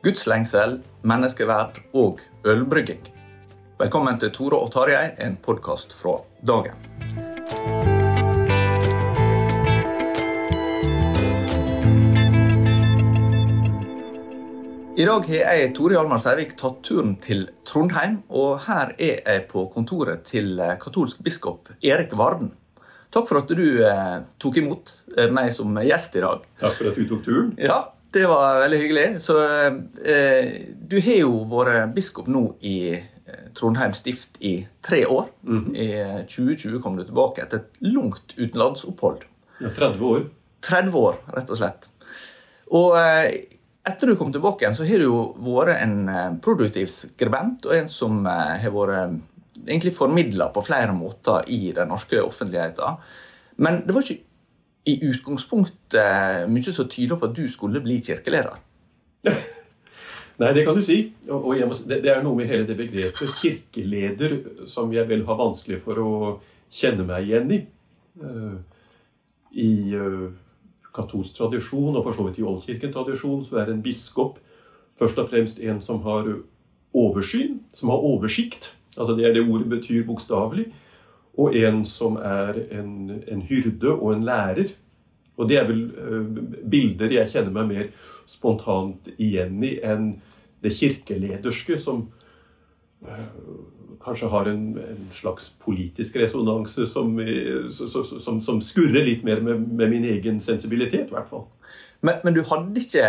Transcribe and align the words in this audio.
Gudslengsel, 0.00 0.78
menneskeverd 1.04 1.76
og 1.92 2.22
ølbrygging. 2.48 3.02
Velkommen 3.76 4.16
til 4.22 4.30
Tore 4.32 4.56
og 4.56 4.70
Tarjei, 4.72 5.10
en 5.20 5.34
podkast 5.44 5.92
fra 5.92 6.14
dagen. 6.40 6.78
I 14.96 15.04
dag 15.04 15.28
har 15.28 15.44
jeg, 15.44 15.68
Tore 15.76 15.98
Hjalmar 15.98 16.24
Seivik 16.24 16.56
tatt 16.56 16.80
turen 16.88 17.18
til 17.20 17.50
Trondheim. 17.68 18.22
Og 18.32 18.56
her 18.70 18.96
er 18.96 19.20
jeg 19.20 19.46
på 19.52 19.68
kontoret 19.76 20.24
til 20.32 20.56
eh, 20.64 20.78
katolsk 20.80 21.20
biskop 21.20 21.74
Erik 21.84 22.16
Varden. 22.16 22.54
Takk 23.12 23.28
for 23.28 23.44
at 23.44 23.52
du 23.52 23.84
eh, 23.84 24.18
tok 24.40 24.64
imot 24.64 24.96
eh, 25.18 25.28
meg 25.28 25.52
som 25.52 25.76
gjest 25.84 26.16
i 26.16 26.24
dag. 26.24 26.52
Takk 26.64 26.78
for 26.80 26.88
at 26.88 26.96
du 26.96 27.08
tok 27.12 27.26
turen. 27.28 27.56
Ja, 27.60 27.82
det 28.12 28.26
var 28.26 28.60
veldig 28.64 28.80
hyggelig. 28.80 29.06
Så 29.22 29.36
eh, 29.40 30.50
du 30.74 30.98
har 31.00 31.22
jo 31.22 31.44
vært 31.50 31.94
biskop 31.94 32.30
nå 32.30 32.44
i 32.66 32.76
eh, 32.96 33.44
Trondheim 33.56 33.94
stift 33.96 34.40
i 34.42 34.56
tre 34.84 35.04
år. 35.06 35.30
I 35.74 35.88
eh, 36.00 36.18
2020 36.26 36.82
kom 36.82 36.98
du 36.98 37.04
tilbake 37.06 37.44
etter 37.44 37.62
et 37.62 37.80
langt 37.92 38.34
utenlandsopphold. 38.38 39.24
Ja, 39.60 39.70
30 39.70 40.04
år. 40.10 40.28
30 40.66 41.00
år, 41.00 41.22
rett 41.36 41.52
og 41.52 41.60
slett. 41.60 41.90
Og 42.76 42.96
eh, 42.98 43.40
etter 43.88 44.10
du 44.10 44.16
kom 44.18 44.32
tilbake 44.32 44.64
igjen, 44.64 44.76
så 44.76 44.86
har 44.88 45.00
du 45.00 45.06
jo 45.08 45.20
vært 45.44 45.80
en 45.80 45.96
eh, 46.10 46.32
produktiv 46.44 46.90
skribent, 46.92 47.66
og 47.66 47.76
en 47.76 47.92
som 47.92 48.24
eh, 48.28 48.56
har 48.64 48.74
vært 48.74 48.96
eh, 48.98 49.14
egentlig 49.66 49.94
formidla 49.96 50.50
på 50.54 50.64
flere 50.66 50.92
måter 50.96 51.46
i 51.52 51.70
den 51.76 51.90
norske 51.92 52.20
offentligheten. 52.22 53.00
Men 53.60 53.82
det 53.86 53.94
var 53.96 54.04
ikke 54.04 54.29
i 54.90 54.98
utgangspunktet 55.06 56.50
mye 56.50 56.74
som 56.74 56.88
tyder 56.90 57.18
på 57.20 57.30
at 57.30 57.36
du 57.36 57.46
skulle 57.50 57.82
bli 57.84 58.00
kirkeleder. 58.04 58.58
Nei, 60.40 60.52
det 60.56 60.64
kan 60.64 60.76
du 60.76 60.82
si. 60.84 61.02
Og, 61.28 61.50
og 61.50 61.64
må, 61.68 61.76
det, 61.90 62.00
er 62.08 62.22
noe 62.24 62.38
med 62.38 62.48
hele 62.48 62.64
det 62.68 62.78
begrepet 62.78 63.34
kirkeleder 63.42 64.38
som 64.68 64.92
jeg 64.94 65.08
vel 65.10 65.26
har 65.28 65.40
vanskelig 65.40 65.82
for 65.82 66.00
å 66.00 66.12
kjenne 66.72 67.04
meg 67.08 67.28
igjen 67.28 67.52
i. 67.52 67.58
Eh, 68.24 68.54
I 69.60 69.72
eh, 69.98 70.30
katolsk 70.96 71.36
tradisjon, 71.36 71.92
og 71.92 72.06
for 72.06 72.16
så 72.16 72.24
vidt 72.28 72.40
i 72.40 72.46
oldkirkentradisjon, 72.46 73.44
så 73.44 73.60
er 73.60 73.74
en 73.74 73.84
biskop 73.84 74.38
først 75.00 75.20
og 75.20 75.28
fremst 75.28 75.60
en 75.60 75.82
som 75.84 76.00
har 76.06 76.28
oversyn, 76.96 77.60
som 77.74 77.92
har 77.92 78.06
oversikt. 78.06 78.72
Altså 78.96 79.14
Det 79.16 79.28
er 79.28 79.36
det 79.36 79.44
ordet 79.44 79.68
betyr 79.70 80.06
bokstavelig. 80.08 80.70
Og 81.38 81.56
en 81.56 81.84
som 81.86 82.16
er 82.16 82.58
en, 82.74 83.20
en 83.28 83.42
hyrde 83.46 83.92
og 83.94 84.14
en 84.14 84.24
lærer. 84.26 84.72
Og 85.38 85.48
det 85.48 85.58
er 85.60 85.68
vel 85.68 85.84
eh, 85.94 86.40
bilder 86.70 87.14
jeg 87.14 87.32
kjenner 87.32 87.54
meg 87.54 87.68
mer 87.70 88.08
spontant 88.28 89.12
igjen 89.16 89.62
i 89.64 89.76
enn 89.86 90.14
det 90.60 90.74
kirkelederske, 90.76 91.78
som 91.80 92.02
eh, 93.06 93.30
kanskje 94.04 94.28
har 94.32 94.50
en, 94.50 94.66
en 94.80 95.06
slags 95.12 95.48
politisk 95.62 96.18
resonanse 96.20 96.84
som, 96.88 97.16
som, 97.70 98.40
som 98.40 98.60
skurrer 98.64 99.04
litt 99.06 99.24
mer 99.24 99.40
med, 99.44 99.64
med 99.76 99.92
min 99.92 100.04
egen 100.08 100.40
sensibilitet, 100.40 101.08
i 101.08 101.16
hvert 101.16 101.28
fall. 101.28 101.46
Men, 102.04 102.20
men 102.24 102.36
du 102.36 102.42
hadde 102.48 102.80
ikke 102.80 103.08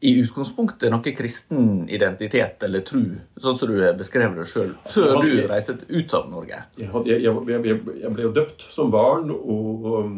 i 0.00 0.14
utgangspunktet 0.22 0.88
noe 0.92 1.12
kristen 1.12 1.84
identitet 1.92 2.62
eller 2.64 2.84
tru, 2.88 3.02
sånn 3.36 3.58
som 3.60 3.68
du 3.68 3.80
beskrev 3.98 4.32
det 4.38 4.46
sjøl, 4.48 4.72
før 4.88 5.20
du 5.20 5.34
reiste 5.50 5.76
ut 5.90 6.14
av 6.16 6.30
Norge? 6.32 6.62
Jeg, 6.80 6.88
jeg, 7.10 7.20
jeg, 7.26 7.76
jeg, 8.00 8.12
ble 8.14 8.24
jo 8.24 8.32
døpt 8.36 8.64
som 8.72 8.92
barn 8.92 9.28
og 9.34 9.88
um, 9.90 10.14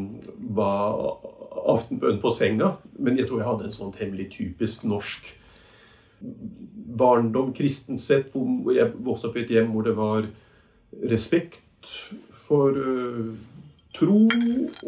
var 0.54 1.18
aftenbønn 1.74 2.20
på 2.22 2.32
senga. 2.36 2.76
Men 2.98 3.18
jeg 3.18 3.28
tror 3.28 3.42
jeg 3.42 3.48
hadde 3.48 3.68
en 3.68 3.74
sånn 3.74 3.94
temmelig 3.96 4.28
typisk 4.36 4.86
norsk 4.88 5.32
barndom, 7.02 7.50
kristent 7.56 8.02
sett. 8.02 8.30
Hvor 8.34 8.74
jeg 8.74 8.92
vokste 9.02 9.30
opp 9.30 9.38
i 9.38 9.44
et 9.44 9.52
hjem 9.56 9.72
hvor 9.74 9.86
det 9.86 9.96
var 9.98 10.28
respekt 11.10 11.90
for 12.44 12.76
uh, 12.76 13.34
tro 13.96 14.22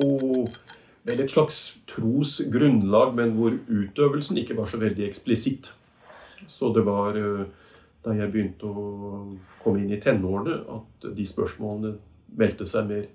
og 0.05 0.55
vel 1.05 1.21
et 1.21 1.33
slags 1.33 1.59
trosgrunnlag, 1.91 3.13
men 3.17 3.35
hvor 3.37 3.57
utøvelsen 3.69 4.41
ikke 4.41 4.57
var 4.57 4.71
så 4.71 4.81
veldig 4.81 5.05
eksplisitt. 5.07 5.71
Så 6.49 6.73
det 6.77 6.85
var 6.87 7.17
uh, 7.17 7.45
da 8.05 8.17
jeg 8.17 8.33
begynte 8.33 8.69
å 8.69 8.87
komme 9.63 9.83
inn 9.83 9.93
i 9.93 10.01
tenårene, 10.01 10.61
at 10.77 11.07
de 11.17 11.29
spørsmålene 11.29 11.95
meldte 12.37 12.67
seg 12.69 12.91
mer 12.91 13.07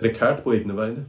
prekært 0.00 0.44
på 0.44 0.54
egne 0.56 0.76
vegne. 0.76 1.08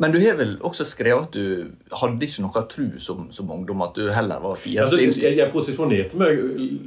Men 0.00 0.14
du 0.14 0.18
har 0.22 0.38
vel 0.38 0.54
også 0.64 0.86
skrevet 0.88 1.28
at 1.28 1.34
du 1.36 1.96
hadde 2.00 2.26
ikke 2.26 2.42
noe 2.42 2.62
tru 2.70 2.86
som, 3.02 3.26
som 3.34 3.50
ungdom, 3.54 3.82
at 3.84 3.98
du 3.98 4.06
heller 4.10 4.40
var 4.42 4.56
Altså, 4.56 4.64
fiendtlig 4.64 4.98
jeg, 4.98 5.08
innstilt? 5.08 5.38
jeg 5.38 5.52
posisjonerte 5.52 6.18
meg 6.18 6.40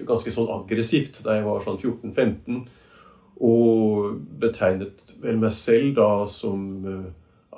ganske 0.08 0.34
sånn 0.34 0.50
aggressivt 0.56 1.22
da 1.24 1.38
jeg 1.38 1.46
var 1.46 1.62
sånn 1.64 1.78
14-15, 1.80 2.64
og 3.46 4.18
betegnet 4.42 5.16
vel 5.22 5.38
meg 5.40 5.54
selv 5.54 5.94
da 6.00 6.10
som 6.32 6.66
eh, 6.88 7.06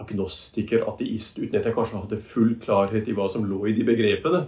agnostiker, 0.01 0.85
ateist, 0.89 1.39
uten 1.41 1.59
at 1.59 1.67
jeg 1.67 1.75
kanskje 1.75 2.01
hadde 2.01 2.21
full 2.21 2.55
klarhet 2.61 3.09
i 3.09 3.15
hva 3.17 3.27
som 3.31 3.45
lå 3.47 3.63
i 3.67 3.75
de 3.77 3.85
begrepene. 3.87 4.45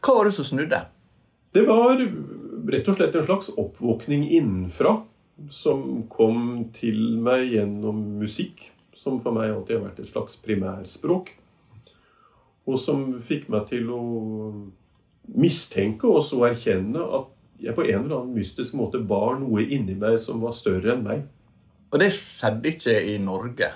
Hva 0.00 0.16
var 0.16 0.28
det 0.28 0.34
som 0.36 0.46
snudde? 0.48 0.80
Det 1.54 1.64
var 1.66 1.98
rett 2.70 2.88
og 2.88 2.96
slett 2.96 3.16
en 3.18 3.26
slags 3.26 3.50
oppvåkning 3.58 4.28
innenfra 4.30 5.00
som 5.50 6.04
kom 6.12 6.68
til 6.76 7.16
meg 7.22 7.48
gjennom 7.54 8.02
musikk, 8.20 8.68
som 8.94 9.18
for 9.22 9.34
meg 9.34 9.50
alltid 9.50 9.78
har 9.78 9.86
vært 9.88 10.02
et 10.02 10.10
slags 10.10 10.36
primærspråk. 10.44 11.32
Og 12.68 12.78
som 12.78 13.06
fikk 13.24 13.48
meg 13.50 13.66
til 13.70 13.88
å 13.90 14.00
mistenke 15.40 16.08
og 16.10 16.22
så 16.26 16.44
erkjenne 16.50 17.02
at 17.18 17.28
jeg 17.60 17.76
på 17.76 17.84
en 17.84 18.04
eller 18.04 18.22
annen 18.22 18.36
mystisk 18.36 18.76
måte 18.78 19.00
bar 19.04 19.36
noe 19.40 19.64
inni 19.66 19.96
meg 19.98 20.16
som 20.22 20.40
var 20.44 20.54
større 20.56 20.94
enn 20.94 21.04
meg. 21.04 21.24
Og 21.90 22.00
det 22.00 22.12
skjedde 22.14 22.70
ikke 22.70 22.94
i 23.12 23.16
Norge. 23.20 23.68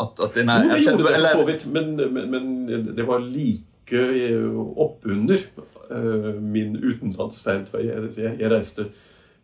At, 0.00 0.20
at 0.24 0.34
denne, 0.34 0.58
Jo, 0.64 0.74
det 0.74 0.82
gjorde 0.82 1.02
det 1.06 1.20
for 1.22 1.40
så 1.40 1.46
vidt, 1.46 1.66
men, 1.70 1.94
men, 2.14 2.30
men 2.30 2.86
det 2.96 3.06
var 3.06 3.22
like 3.22 4.00
eh, 4.00 4.56
oppunder 4.82 5.44
uh, 5.90 6.34
min 6.40 6.76
utenlandsferd. 6.76 7.68
For 7.70 7.84
jeg, 7.84 8.08
jeg, 8.18 8.36
jeg 8.40 8.50
reiste 8.50 8.88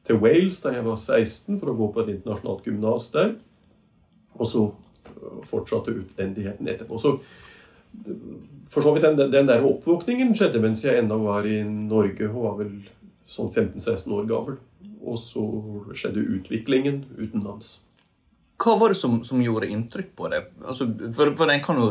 til 0.07 0.19
Wales 0.23 0.59
da 0.65 0.75
jeg 0.75 0.87
var 0.87 0.99
16 0.99 1.61
for 1.61 1.71
å 1.71 1.77
gå 1.79 1.91
på 1.95 2.03
et 2.05 2.15
internasjonalt 2.17 2.67
gymnas 2.67 3.11
der. 3.15 3.37
Og 4.41 4.49
så 4.49 4.65
eh, 4.71 5.39
fortsatte 5.47 5.95
utlendigheten 5.95 6.71
etterpå. 6.73 6.99
Så 6.99 7.19
for 8.71 8.87
så 8.87 8.95
vidt 8.95 9.05
den, 9.07 9.33
den 9.33 9.49
der 9.49 9.65
oppvåkningen 9.67 10.35
skjedde 10.39 10.63
mens 10.63 10.85
jeg 10.87 11.01
ennå 11.01 11.17
var 11.25 11.47
i 11.47 11.61
Norge 11.67 12.29
og 12.31 12.45
var 12.45 12.59
vel 12.61 12.75
sånn 13.31 13.51
15-16 13.51 14.15
år 14.15 14.29
gammel. 14.31 14.59
Og 15.01 15.19
så 15.19 15.43
skjedde 15.97 16.27
utviklingen 16.37 17.05
utenlands. 17.19 17.81
Hva 18.61 18.77
var 18.77 18.93
det 18.93 19.01
som, 19.01 19.21
som 19.25 19.41
gjorde 19.43 19.71
inntrykk 19.73 20.15
på 20.17 20.31
deg? 20.33 20.49
Altså, 20.65 20.87
for, 21.17 21.33
for 21.39 21.49
den 21.49 21.63
kan 21.65 21.81
jo, 21.81 21.91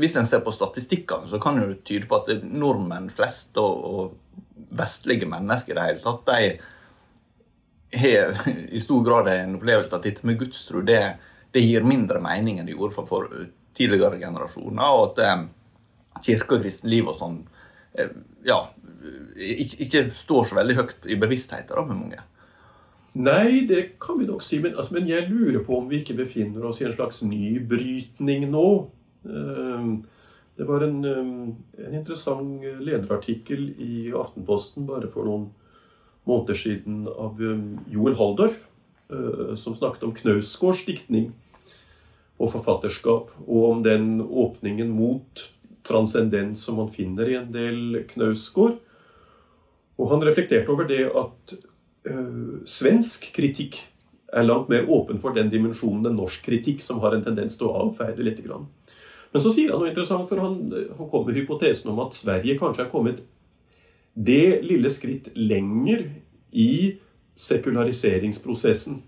Hvis 0.00 0.16
en 0.16 0.26
ser 0.28 0.40
på 0.40 0.54
statistikkene, 0.56 1.28
så 1.28 1.40
kan 1.42 1.60
det 1.60 1.82
tyde 1.84 2.08
på 2.08 2.16
at 2.16 2.30
det 2.30 2.38
nordmenn 2.48 3.10
flest 3.12 3.58
og, 3.60 3.82
og 3.84 4.68
vestlige 4.72 5.28
mennesker 5.28 5.74
i 5.74 5.76
det 5.76 5.88
hele 5.90 6.00
tatt, 6.00 6.30
de 6.32 7.98
har 8.00 8.48
i 8.72 8.80
stor 8.80 9.04
grad 9.04 9.28
en 9.28 9.58
opplevelse 9.58 9.96
at 9.96 10.06
dette 10.06 10.24
med 10.26 10.38
gudstro 10.40 10.80
det, 10.86 11.00
det 11.52 11.60
gir 11.60 11.84
mindre 11.84 12.22
mening 12.24 12.58
enn 12.58 12.70
det 12.70 12.76
gjorde 12.76 12.96
for, 12.96 13.08
for 13.10 13.28
tidligere 13.76 14.20
generasjoner, 14.20 14.96
og 14.96 15.10
at 15.10 15.22
eh, 15.26 15.44
kirke 16.24 16.56
og 16.56 16.64
kristenliv 16.64 17.10
og 17.12 17.18
sånn 17.18 17.38
eh, 17.98 18.12
ja, 18.48 18.62
ikke, 19.36 19.76
ikke 19.86 20.04
står 20.16 20.48
så 20.48 20.58
veldig 20.60 20.78
høyt 20.80 21.08
i 21.10 21.18
bevisstheten 21.20 21.88
med 21.88 21.98
mange. 21.98 22.24
Nei, 23.14 23.66
det 23.68 23.98
kan 24.00 24.18
vi 24.18 24.26
nok 24.26 24.42
si. 24.44 24.58
Men, 24.62 24.76
altså, 24.76 24.94
men 24.96 25.08
jeg 25.10 25.28
lurer 25.28 25.60
på 25.66 25.76
om 25.76 25.88
vi 25.90 26.00
ikke 26.00 26.16
befinner 26.22 26.64
oss 26.64 26.80
i 26.80 26.86
en 26.88 26.94
slags 26.96 27.22
ny 27.28 27.58
brytning 27.68 28.48
nå. 28.50 28.66
Ehm, 29.28 30.02
Det 30.56 30.66
var 30.68 30.82
en, 30.84 31.04
ehm, 31.04 31.54
en 31.78 31.94
interessant 31.94 32.60
lederartikkel 32.62 33.70
i 33.80 34.10
Aftenposten 34.12 34.84
bare 34.86 35.08
for 35.08 35.24
noen 35.24 35.46
måneder 36.28 36.54
siden 36.54 37.06
av 37.08 37.40
ehm, 37.40 37.78
Joel 37.88 38.14
Halldorf, 38.14 38.66
eh, 39.10 39.54
som 39.56 39.74
snakket 39.74 40.02
om 40.04 40.12
Knausgårds 40.12 40.84
diktning 40.84 41.32
og 42.38 42.50
forfatterskap, 42.52 43.30
og 43.46 43.64
om 43.70 43.82
den 43.82 44.20
åpningen 44.20 44.90
mot 44.92 45.48
transcendens 45.84 46.60
som 46.64 46.76
man 46.76 46.88
finner 46.88 47.28
i 47.28 47.34
en 47.40 47.50
del 47.52 48.04
Knausgård. 48.12 48.76
Og 49.98 50.08
han 50.10 50.20
reflekterte 50.20 50.68
over 50.70 50.84
det 50.84 51.06
at 51.08 51.56
eh, 51.56 51.71
svensk 52.02 53.28
kritikk 53.34 53.78
er 54.32 54.46
langt 54.46 54.70
mer 54.72 54.88
åpen 54.90 55.20
for 55.22 55.36
den 55.36 55.50
dimensjonen 55.52 56.08
enn 56.08 56.16
norsk 56.18 56.42
kritikk, 56.46 56.80
som 56.82 57.02
har 57.04 57.14
en 57.14 57.24
tendens 57.24 57.58
til 57.58 57.68
å 57.68 57.76
avfeie 57.84 58.16
det 58.16 58.26
litt. 58.26 58.40
Men 58.48 59.44
så 59.44 59.52
sier 59.52 59.70
han 59.72 59.82
noe 59.82 59.92
interessant, 59.92 60.28
for 60.28 60.40
han, 60.42 60.58
han 60.72 61.10
kom 61.12 61.26
med 61.28 61.38
hypotesen 61.38 61.92
om 61.92 62.00
at 62.04 62.16
Sverige 62.16 62.58
kanskje 62.60 62.86
er 62.86 62.92
kommet 62.92 63.22
det 64.12 64.60
lille 64.64 64.90
skritt 64.92 65.30
lenger 65.38 66.04
i 66.52 66.98
sekulariseringsprosessen. 67.38 68.98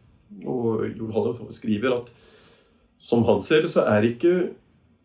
Og 0.49 0.87
Jon 0.97 1.53
skriver 1.53 1.99
at 1.99 2.13
som 3.05 3.25
han 3.29 3.43
ser 3.45 3.65
det, 3.65 3.73
så 3.73 3.85
er 3.91 4.07
ikke 4.09 4.55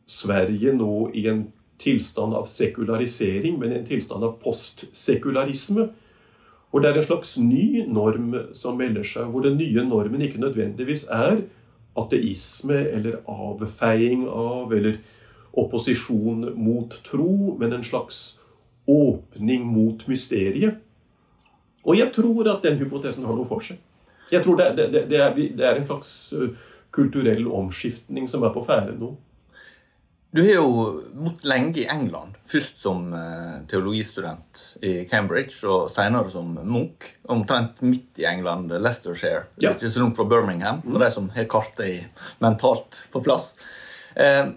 Sverige 0.09 0.71
nå 0.75 1.09
i 1.13 1.25
en 1.31 1.47
tilstand 1.80 2.35
av 2.35 2.47
sekularisering, 2.50 3.57
men 3.59 3.74
i 3.74 3.80
en 3.80 3.88
tilstand 3.88 4.24
av 4.24 4.38
postsekularisme. 4.44 5.89
Hvor 6.69 6.83
det 6.83 6.92
er 6.92 7.00
en 7.00 7.07
slags 7.07 7.38
ny 7.42 7.83
norm 7.89 8.36
som 8.54 8.77
melder 8.77 9.06
seg, 9.07 9.31
hvor 9.31 9.45
den 9.45 9.57
nye 9.57 9.86
normen 9.88 10.21
ikke 10.21 10.42
nødvendigvis 10.42 11.07
er 11.10 11.42
ateisme 11.98 12.77
eller 12.94 13.21
avfeiing 13.30 14.27
av 14.30 14.74
eller 14.77 15.00
opposisjon 15.57 16.51
mot 16.56 16.94
tro, 17.07 17.56
men 17.60 17.74
en 17.74 17.86
slags 17.86 18.38
åpning 18.89 19.66
mot 19.66 20.06
mysteriet. 20.10 20.77
Og 21.86 21.98
jeg 21.98 22.12
tror 22.13 22.51
at 22.51 22.66
den 22.66 22.77
hypotesen 22.81 23.25
har 23.25 23.38
noe 23.38 23.50
for 23.50 23.66
seg. 23.66 23.80
Jeg 24.30 24.45
tror 24.45 24.60
det, 24.60 24.69
det, 24.77 25.07
det, 25.10 25.18
er, 25.18 25.33
det 25.33 25.66
er 25.66 25.80
en 25.80 25.88
slags 25.88 26.12
uh, 26.38 26.51
kulturell 26.94 27.48
omskiftning 27.48 28.30
som 28.30 28.45
er 28.45 28.54
på 28.54 28.63
ferde 28.68 28.94
nå. 29.00 29.16
Du 30.31 30.43
har 30.45 30.59
jo 30.59 31.01
bodd 31.13 31.41
lenge 31.49 31.81
i 31.81 31.87
England. 31.89 32.35
Først 32.45 32.83
som 32.83 33.07
eh, 33.17 33.55
teologistudent 33.69 34.61
i 34.85 34.91
Cambridge, 35.09 35.57
og 35.65 35.89
senere 35.89 36.29
som 36.29 36.51
munk. 36.53 37.07
Omtrent 37.33 37.81
midt 37.81 38.21
i 38.21 38.27
England, 38.29 38.69
Leicestershire. 38.69 39.47
Ja. 39.57 39.73
Ikke 39.73 39.89
så 39.89 40.03
langt 40.03 40.19
fra 40.19 40.27
Birmingham, 40.29 40.83
for 40.85 41.01
de 41.01 41.09
som 41.15 41.31
har 41.33 41.49
kartet 41.49 42.27
mentalt 42.45 43.07
på 43.13 43.23
plass. 43.25 43.55
Eh, 44.13 44.51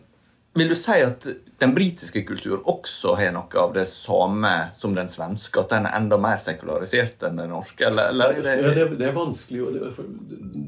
vil 0.61 0.69
du 0.69 0.77
si 0.77 0.99
at 1.01 1.25
den 1.63 1.73
britiske 1.73 2.21
kulturen 2.29 2.67
også 2.69 3.15
har 3.17 3.31
noe 3.33 3.63
av 3.63 3.73
det 3.73 3.87
samme 3.89 4.51
som 4.77 4.93
den 4.93 5.09
svenske? 5.09 5.63
At 5.63 5.73
den 5.73 5.89
er 5.89 5.97
enda 5.97 6.19
mer 6.21 6.37
sekularisert 6.43 7.25
enn 7.25 7.41
den 7.41 7.49
norske? 7.55 7.87
Eller, 7.89 8.11
eller 8.13 8.35
er 8.37 8.43
det, 8.45 8.59
Ja, 8.61 8.75
det, 8.77 8.99
det 9.01 9.09
er 9.09 9.17
vanskelig. 9.17 9.65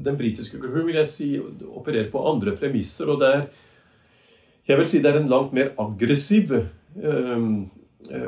Den 0.07 0.17
britiske 0.17 0.57
kulturen 0.57 0.89
vil 0.89 0.97
jeg 0.97 1.11
si 1.11 1.29
opererer 1.37 2.09
på 2.09 2.25
andre 2.31 2.55
premisser. 2.57 3.13
og 3.13 3.21
det 3.21 3.31
er 3.35 3.45
jeg 4.67 4.77
vil 4.77 4.87
si 4.89 5.01
det 5.03 5.11
er 5.11 5.17
en 5.21 5.31
langt 5.31 5.53
mer 5.53 5.67
aggressiv 5.81 6.45
eh, 6.55 7.39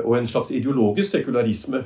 og 0.04 0.18
en 0.18 0.26
slags 0.26 0.50
ideologisk 0.54 1.10
sekularisme 1.10 1.78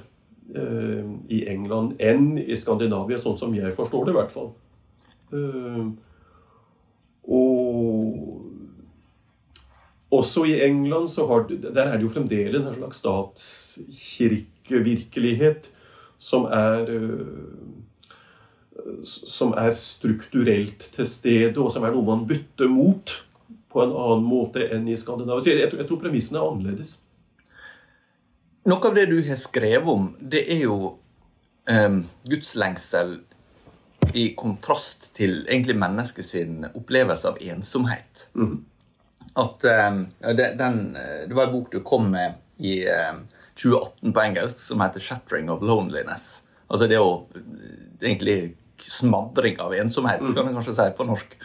eh, 0.54 1.04
i 1.32 1.48
England 1.52 1.92
enn 2.00 2.38
i 2.40 2.56
Skandinavia, 2.56 3.18
sånn 3.20 3.38
som 3.40 3.54
jeg 3.56 3.72
forstår 3.76 4.04
det, 4.04 4.12
i 4.12 4.18
hvert 4.18 4.34
fall. 4.34 4.50
Eh, 5.32 5.86
og 7.32 7.48
også 10.12 10.44
i 10.50 10.60
England 10.66 11.08
så 11.08 11.26
har, 11.30 11.40
der 11.48 11.86
er 11.86 11.96
det 11.96 12.04
jo 12.04 12.12
fremdeles 12.12 12.66
en 12.66 12.76
slags 12.76 12.98
statskirkevirkelighet 13.00 15.72
som 16.20 16.44
er 16.52 16.84
eh, 16.92 17.26
som 19.04 19.52
er 19.58 19.72
strukturelt 19.76 20.90
til 20.94 21.06
stede, 21.06 21.60
og 21.60 21.72
som 21.72 21.84
er 21.84 21.92
noe 21.94 22.06
man 22.06 22.26
bytter 22.26 22.68
mot 22.72 23.12
på 23.72 23.82
en 23.82 23.94
annen 23.94 24.26
måte 24.26 24.66
enn 24.74 24.88
i 24.88 24.96
Skandinavia. 24.96 25.42
Så 25.42 25.52
Jeg, 25.52 25.64
jeg, 25.64 25.78
jeg 25.80 25.88
tror 25.88 26.00
premissene 26.02 26.40
er 26.40 26.48
annerledes. 26.48 26.96
Noe 28.68 28.88
av 28.88 28.94
det 28.94 29.08
du 29.10 29.18
har 29.26 29.38
skrevet 29.40 29.88
om, 29.90 30.10
det 30.20 30.44
er 30.54 30.66
jo 30.68 30.76
um, 31.66 32.02
gudslengsel 32.30 33.16
i 34.18 34.28
kontrast 34.38 35.08
til 35.16 35.40
egentlig 35.48 35.76
mennesket 35.78 36.26
sin 36.26 36.66
opplevelse 36.68 37.32
av 37.32 37.40
ensomhet. 37.42 38.28
At 39.38 39.66
um, 39.66 40.04
det, 40.38 40.48
den, 40.60 40.80
eh, 40.96 41.22
det 41.28 41.36
var 41.36 41.48
en 41.48 41.54
bok 41.56 41.72
du 41.72 41.80
kom 41.86 42.10
med 42.12 42.38
i 42.62 42.82
um, 42.86 43.24
2018 43.58 44.12
på 44.12 44.24
engelsk 44.26 44.58
som 44.58 44.82
heter 44.84 45.00
'Shattering 45.00 45.50
of 45.50 45.62
Loneliness'. 45.62 46.42
Altså 46.70 46.86
det 46.86 46.96
er 46.96 47.02
jo 47.02 47.26
eh, 47.36 48.10
egentlig 48.10 48.54
smadring 48.78 49.60
av 49.60 49.74
ensomhet, 49.74 50.22
kan 50.34 50.44
man 50.44 50.54
kanskje 50.54 50.74
si 50.74 50.90
på 50.96 51.06
norsk. 51.06 51.36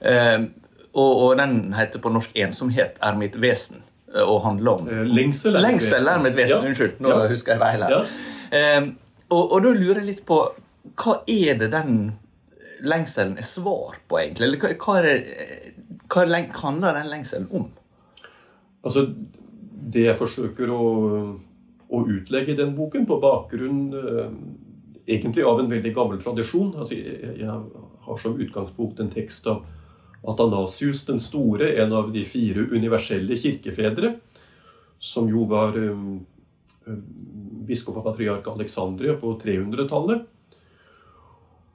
Um, 0.00 0.50
og, 0.98 1.22
og 1.24 1.36
den 1.40 1.74
heter 1.78 2.02
på 2.02 2.10
norsk 2.12 2.34
'Ensomhet 2.36 2.98
er 3.02 3.16
mitt 3.20 3.36
vesen'. 3.40 3.82
eh, 4.14 4.22
Og 4.24 4.42
handler 4.44 4.72
om 4.80 4.88
Eh, 4.88 5.04
Lengsel 5.04 5.56
er 5.56 5.60
Lengsel 5.66 6.08
er 6.08 6.22
mitt 6.22 6.36
vesen. 6.36 6.56
Ja. 6.56 6.68
Unnskyld, 6.68 7.00
nå 7.00 7.08
Ja. 7.08 7.26
husker 7.28 7.52
jeg 7.52 7.60
feil 7.60 7.82
her. 7.82 7.90
Ja. 7.90 8.78
Um, 8.80 8.96
og, 9.30 9.52
og 9.52 9.62
da 9.62 9.72
lurer 9.76 10.00
jeg 10.00 10.06
litt 10.06 10.24
på 10.26 10.38
hva 10.96 11.18
er 11.28 11.58
det 11.60 11.70
den 11.72 12.12
lengselen 12.82 13.36
er 13.38 13.42
svar 13.46 13.98
på, 14.08 14.18
egentlig? 14.18 14.46
Eller 14.46 14.58
hva, 14.78 14.98
er 14.98 15.02
det, 15.02 15.16
hva 16.08 16.22
er 16.24 16.46
handler 16.62 16.94
den 16.96 17.10
lengselen 17.10 17.48
om? 17.52 17.66
Altså, 18.84 19.06
det 19.92 20.04
jeg 20.06 20.16
forsøker 20.16 20.70
å, 20.72 20.84
å 21.90 22.02
utlegge 22.06 22.52
i 22.54 22.56
den 22.58 22.74
boken, 22.76 23.06
på 23.08 23.20
bakgrunn 23.20 23.82
eh, 23.94 24.30
egentlig 25.16 25.44
av 25.44 25.60
en 25.60 25.70
veldig 25.70 25.94
gammel 25.96 26.20
tradisjon 26.22 26.74
altså, 26.78 26.94
jeg, 26.94 27.34
jeg 27.40 27.60
har 28.06 28.16
som 28.22 28.38
utgangspunkt 28.40 29.00
en 29.00 29.10
tekst 29.12 29.46
av 29.50 29.64
Athanasius 30.26 31.04
den 31.06 31.20
store, 31.22 31.72
en 31.82 31.92
av 31.92 32.10
de 32.12 32.24
fire 32.26 32.66
universelle 32.74 33.36
kirkefedre, 33.38 34.16
som 34.98 35.28
jo 35.30 35.44
var 35.50 35.76
um, 35.78 36.18
biskop 37.68 38.00
og 38.00 38.08
patriark 38.08 38.48
Alexandria 38.50 39.14
på 39.20 39.36
300-tallet. 39.42 40.26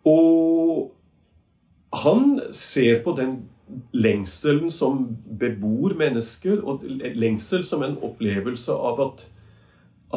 Og 0.10 0.92
han 2.04 2.40
ser 2.52 3.00
på 3.06 3.14
den 3.16 3.38
lengselen 3.94 4.72
som 4.72 5.06
bebor 5.40 5.96
mennesker, 5.98 6.60
og 6.62 6.84
lengsel 7.16 7.64
som 7.66 7.86
en 7.86 7.98
opplevelse 8.04 8.74
av 8.74 9.02
at, 9.08 9.26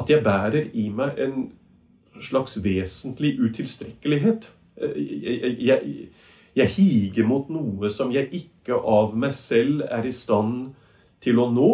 at 0.00 0.10
jeg 0.10 0.24
bærer 0.24 0.70
i 0.74 0.88
meg 0.90 1.20
en 1.22 1.50
slags 2.22 2.56
vesentlig 2.64 3.36
utilstrekkelighet. 3.40 4.50
Jeg, 4.80 5.20
jeg, 5.22 5.56
jeg, 5.68 6.08
jeg 6.56 6.72
higer 6.72 7.26
mot 7.28 7.48
noe 7.52 7.90
som 7.92 8.12
jeg 8.14 8.30
ikke 8.34 8.78
av 8.80 9.16
meg 9.18 9.34
selv 9.36 9.84
er 9.92 10.06
i 10.08 10.14
stand 10.14 10.70
til 11.24 11.40
å 11.42 11.50
nå. 11.52 11.70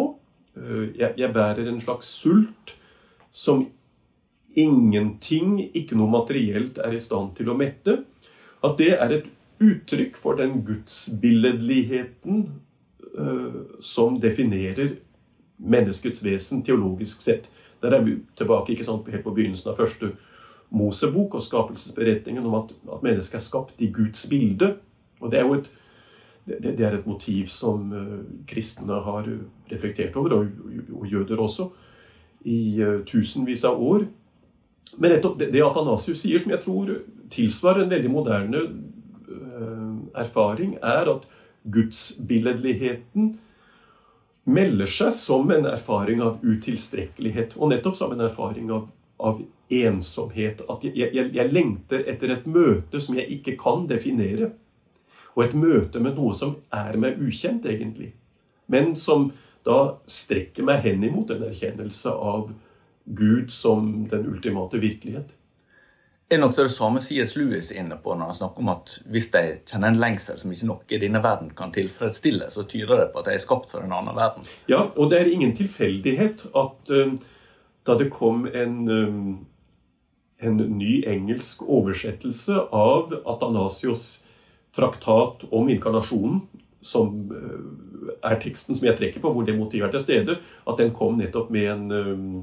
Jeg, 0.53 1.13
jeg 1.17 1.29
bærer 1.33 1.69
en 1.71 1.79
slags 1.81 2.09
sult 2.21 2.73
som 3.33 3.63
ingenting, 4.59 5.55
ikke 5.73 5.97
noe 5.97 6.11
materielt, 6.13 6.77
er 6.83 6.93
i 6.93 7.01
stand 7.01 7.31
til 7.39 7.49
å 7.49 7.57
mette. 7.57 8.01
At 8.63 8.77
det 8.81 8.91
er 8.93 9.15
et 9.15 9.31
uttrykk 9.63 10.19
for 10.19 10.37
den 10.37 10.59
gudsbilledligheten 10.67 12.43
uh, 13.17 13.63
som 13.81 14.19
definerer 14.21 14.97
menneskets 15.63 16.23
vesen 16.25 16.61
teologisk 16.65 17.23
sett. 17.23 17.47
Der 17.83 17.95
er 17.95 18.03
vi 18.03 18.17
tilbake 18.37 18.75
sant, 18.83 19.07
helt 19.09 19.25
på 19.25 19.33
begynnelsen 19.35 19.71
av 19.71 19.79
første 19.79 20.11
Mosebok 20.73 21.37
og 21.37 21.45
skapelsesberetningen 21.45 22.45
om 22.49 22.57
at, 22.61 22.73
at 22.95 23.05
mennesket 23.05 23.39
er 23.39 23.45
skapt 23.45 23.81
i 23.83 23.91
Guds 23.93 24.25
bilde. 24.29 24.73
Og 25.21 25.31
det 25.31 25.39
er 25.39 25.45
jo 25.45 25.57
et, 25.59 25.69
det, 26.49 26.73
det 26.79 26.87
er 26.87 26.97
et 26.97 27.07
motiv 27.07 27.51
som 27.53 27.91
uh, 27.93 28.23
kristne 28.49 28.97
har 29.05 29.29
reflektert 29.71 30.17
over, 30.19 30.39
og, 30.39 30.73
og 30.97 31.05
jøder 31.07 31.39
også, 31.39 31.69
i 32.49 32.81
uh, 32.81 33.03
tusenvis 33.07 33.63
av 33.69 33.79
år. 33.79 34.07
Men 34.97 35.15
nettopp 35.15 35.37
det, 35.39 35.51
det 35.53 35.63
Atanasius 35.65 36.25
sier, 36.25 36.41
som 36.41 36.51
jeg 36.53 36.65
tror 36.65 36.91
tilsvarer 37.33 37.85
en 37.85 37.93
veldig 37.93 38.11
moderne 38.13 38.65
erfaring, 40.13 40.75
er 40.81 41.09
at 41.09 41.25
gudsbilledligheten 41.73 43.33
melder 44.43 44.89
seg 44.89 45.13
som 45.15 45.51
en 45.55 45.67
erfaring 45.69 46.21
av 46.23 46.41
utilstrekkelighet. 46.43 47.55
Og 47.57 47.71
nettopp 47.71 47.97
som 47.97 48.13
en 48.13 48.25
erfaring 48.25 48.71
av, 48.75 48.89
av 49.23 49.41
ensomhet. 49.73 50.61
At 50.69 50.83
jeg, 50.85 51.09
jeg, 51.15 51.29
jeg, 51.33 51.53
lengter 51.53 52.03
etter 52.09 52.35
et 52.35 52.49
møte 52.49 53.01
som 53.01 53.17
jeg 53.17 53.29
ikke 53.39 53.55
kan 53.59 53.87
definere. 53.89 54.51
Og 55.33 55.47
et 55.47 55.55
møte 55.57 56.01
med 56.03 56.19
noe 56.19 56.35
som 56.37 56.57
er 56.73 56.99
meg 57.01 57.21
ukjent, 57.21 57.65
egentlig. 57.65 58.11
Men 58.69 58.93
som 58.99 59.31
da 59.65 59.95
strekker 60.09 60.65
meg 60.67 60.83
hen 60.83 61.05
imot 61.07 61.31
en 61.33 61.47
erkjennelse 61.47 62.11
av 62.11 62.51
Gud 63.03 63.51
som 63.51 64.05
den 64.11 64.27
ultimate 64.29 64.79
virkelighet. 64.79 65.31
Er 66.31 66.39
nok 66.39 66.55
det 66.55 66.69
samme 66.71 67.01
C.S. 67.03 67.35
Lewis 67.35 67.69
inne 67.75 67.97
på 68.01 68.15
når 68.15 68.31
han 68.31 68.37
snakker 68.37 68.63
om 68.63 68.71
at 68.73 68.95
hvis 69.11 69.27
de 69.33 69.41
kjenner 69.69 69.91
en 69.91 69.99
lengsel 70.01 70.39
som 70.39 70.53
ikke 70.53 70.69
noe 70.69 70.95
i 70.95 70.99
denne 71.01 71.19
verden 71.23 71.51
kan 71.55 71.73
tilfredsstille, 71.75 72.47
så 72.49 72.63
tyder 72.69 73.03
det 73.03 73.09
på 73.13 73.21
at 73.21 73.29
de 73.29 73.35
er 73.35 73.43
skapt 73.43 73.73
for 73.73 73.83
en 73.83 73.93
annen 73.93 74.15
verden. 74.17 74.47
Ja, 74.71 74.85
og 74.95 75.11
det 75.11 75.19
er 75.19 75.31
ingen 75.31 75.53
tilfeldighet 75.57 76.47
at 76.49 76.93
uh, 76.95 77.13
da 77.87 77.97
det 77.99 78.09
kom 78.13 78.45
en, 78.47 78.75
um, 78.87 79.45
en 80.39 80.57
ny 80.77 81.03
engelsk 81.09 81.63
oversettelse 81.67 82.67
av 82.71 83.13
Atanasios 83.25 84.23
traktat 84.75 85.45
om 85.51 85.69
inkarnasjonen, 85.69 86.41
som 86.83 87.13
uh, 87.31 88.09
er 88.23 88.39
teksten 88.43 88.75
som 88.75 88.87
jeg 88.87 88.97
trekker 88.99 89.23
på, 89.23 89.31
hvor 89.31 89.47
det 89.47 89.57
motivet 89.57 89.89
er 89.89 89.97
til 89.97 90.05
stede, 90.05 90.39
at 90.39 90.79
den 90.79 90.91
kom 90.95 91.19
nettopp 91.19 91.51
med 91.53 91.69
en, 91.71 91.85
um, 91.91 92.41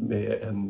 med 0.00 0.30
en 0.46 0.62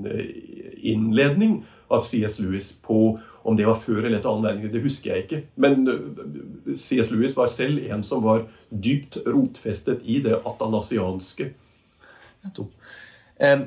innledning 0.77 1.61
av 1.91 2.05
C.S. 2.07 2.39
Lewis 2.41 2.73
på 2.83 3.19
om 3.43 3.57
det 3.57 3.67
var 3.67 3.79
før 3.79 4.05
eller 4.05 4.19
etter 4.19 4.31
annen 4.31 4.45
verdenskrig, 4.45 4.73
det 4.75 4.85
husker 4.85 5.13
jeg 5.13 5.25
ikke. 5.25 5.41
Men 5.61 5.89
øh, 5.89 6.75
C.S. 6.77 7.11
Lewis 7.13 7.37
var 7.39 7.49
selv 7.51 7.81
en 7.89 8.05
som 8.07 8.23
var 8.25 8.45
dypt 8.71 9.19
rotfestet 9.27 10.05
i 10.05 10.21
det 10.25 10.37
atanasianske. 10.47 11.51
Nettopp. 12.45 12.75
Eh, 13.41 13.65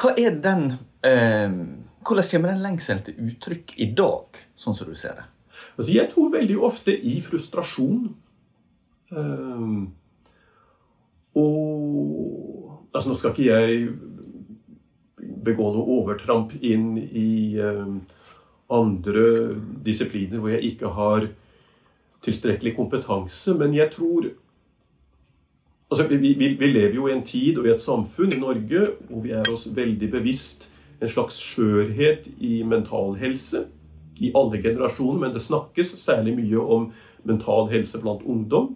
hva 0.00 0.14
er 0.18 0.38
den 0.42 0.64
eh, 1.06 1.54
Hvordan 2.04 2.26
kommer 2.30 2.52
den 2.52 2.64
lengselen 2.64 3.04
til 3.06 3.30
uttrykk 3.30 3.78
i 3.80 3.86
dag, 3.96 4.40
sånn 4.60 4.76
som 4.76 4.90
du 4.90 4.96
ser 4.98 5.14
det? 5.16 5.24
Altså, 5.78 5.90
jeg 5.94 6.10
tror 6.12 6.34
veldig 6.34 6.58
ofte 6.60 6.92
i 6.92 7.14
frustrasjon. 7.24 8.10
Um, 9.14 9.94
og 11.38 12.90
altså, 12.92 13.08
Nå 13.08 13.16
skal 13.16 13.32
ikke 13.32 13.46
jeg 13.48 13.86
begå 15.44 15.70
noe 15.72 15.96
overtramp 16.00 16.52
inn 16.60 16.94
i 16.98 17.56
eh, 17.60 18.20
andre 18.72 19.24
disipliner 19.84 20.40
hvor 20.40 20.54
jeg 20.54 20.74
ikke 20.74 20.92
har 20.96 21.26
tilstrekkelig 22.24 22.74
kompetanse. 22.76 23.56
Men 23.60 23.76
jeg 23.76 23.92
tror 23.96 24.30
altså 25.94 26.08
vi, 26.10 26.34
vi, 26.34 26.48
vi, 26.58 26.66
lever 26.66 26.94
jo 26.98 27.08
i 27.08 27.14
en 27.14 27.24
tid 27.26 27.58
og 27.60 27.68
i 27.68 27.72
et 27.74 27.82
samfunn 27.82 28.32
i 28.34 28.40
Norge 28.40 28.84
hvor 29.08 29.22
vi 29.22 29.34
er 29.36 29.50
oss 29.50 29.68
veldig 29.76 30.10
bevisst 30.10 30.68
en 31.00 31.10
slags 31.10 31.38
skjørhet 31.42 32.28
i 32.42 32.62
mental 32.66 33.14
helse. 33.20 33.66
I 34.22 34.30
alle 34.38 34.60
generasjoner, 34.62 35.20
men 35.20 35.34
det 35.34 35.42
snakkes 35.42 35.96
særlig 35.98 36.36
mye 36.36 36.60
om 36.60 36.88
mental 37.26 37.68
helse 37.72 38.00
blant 38.02 38.22
ungdom. 38.22 38.72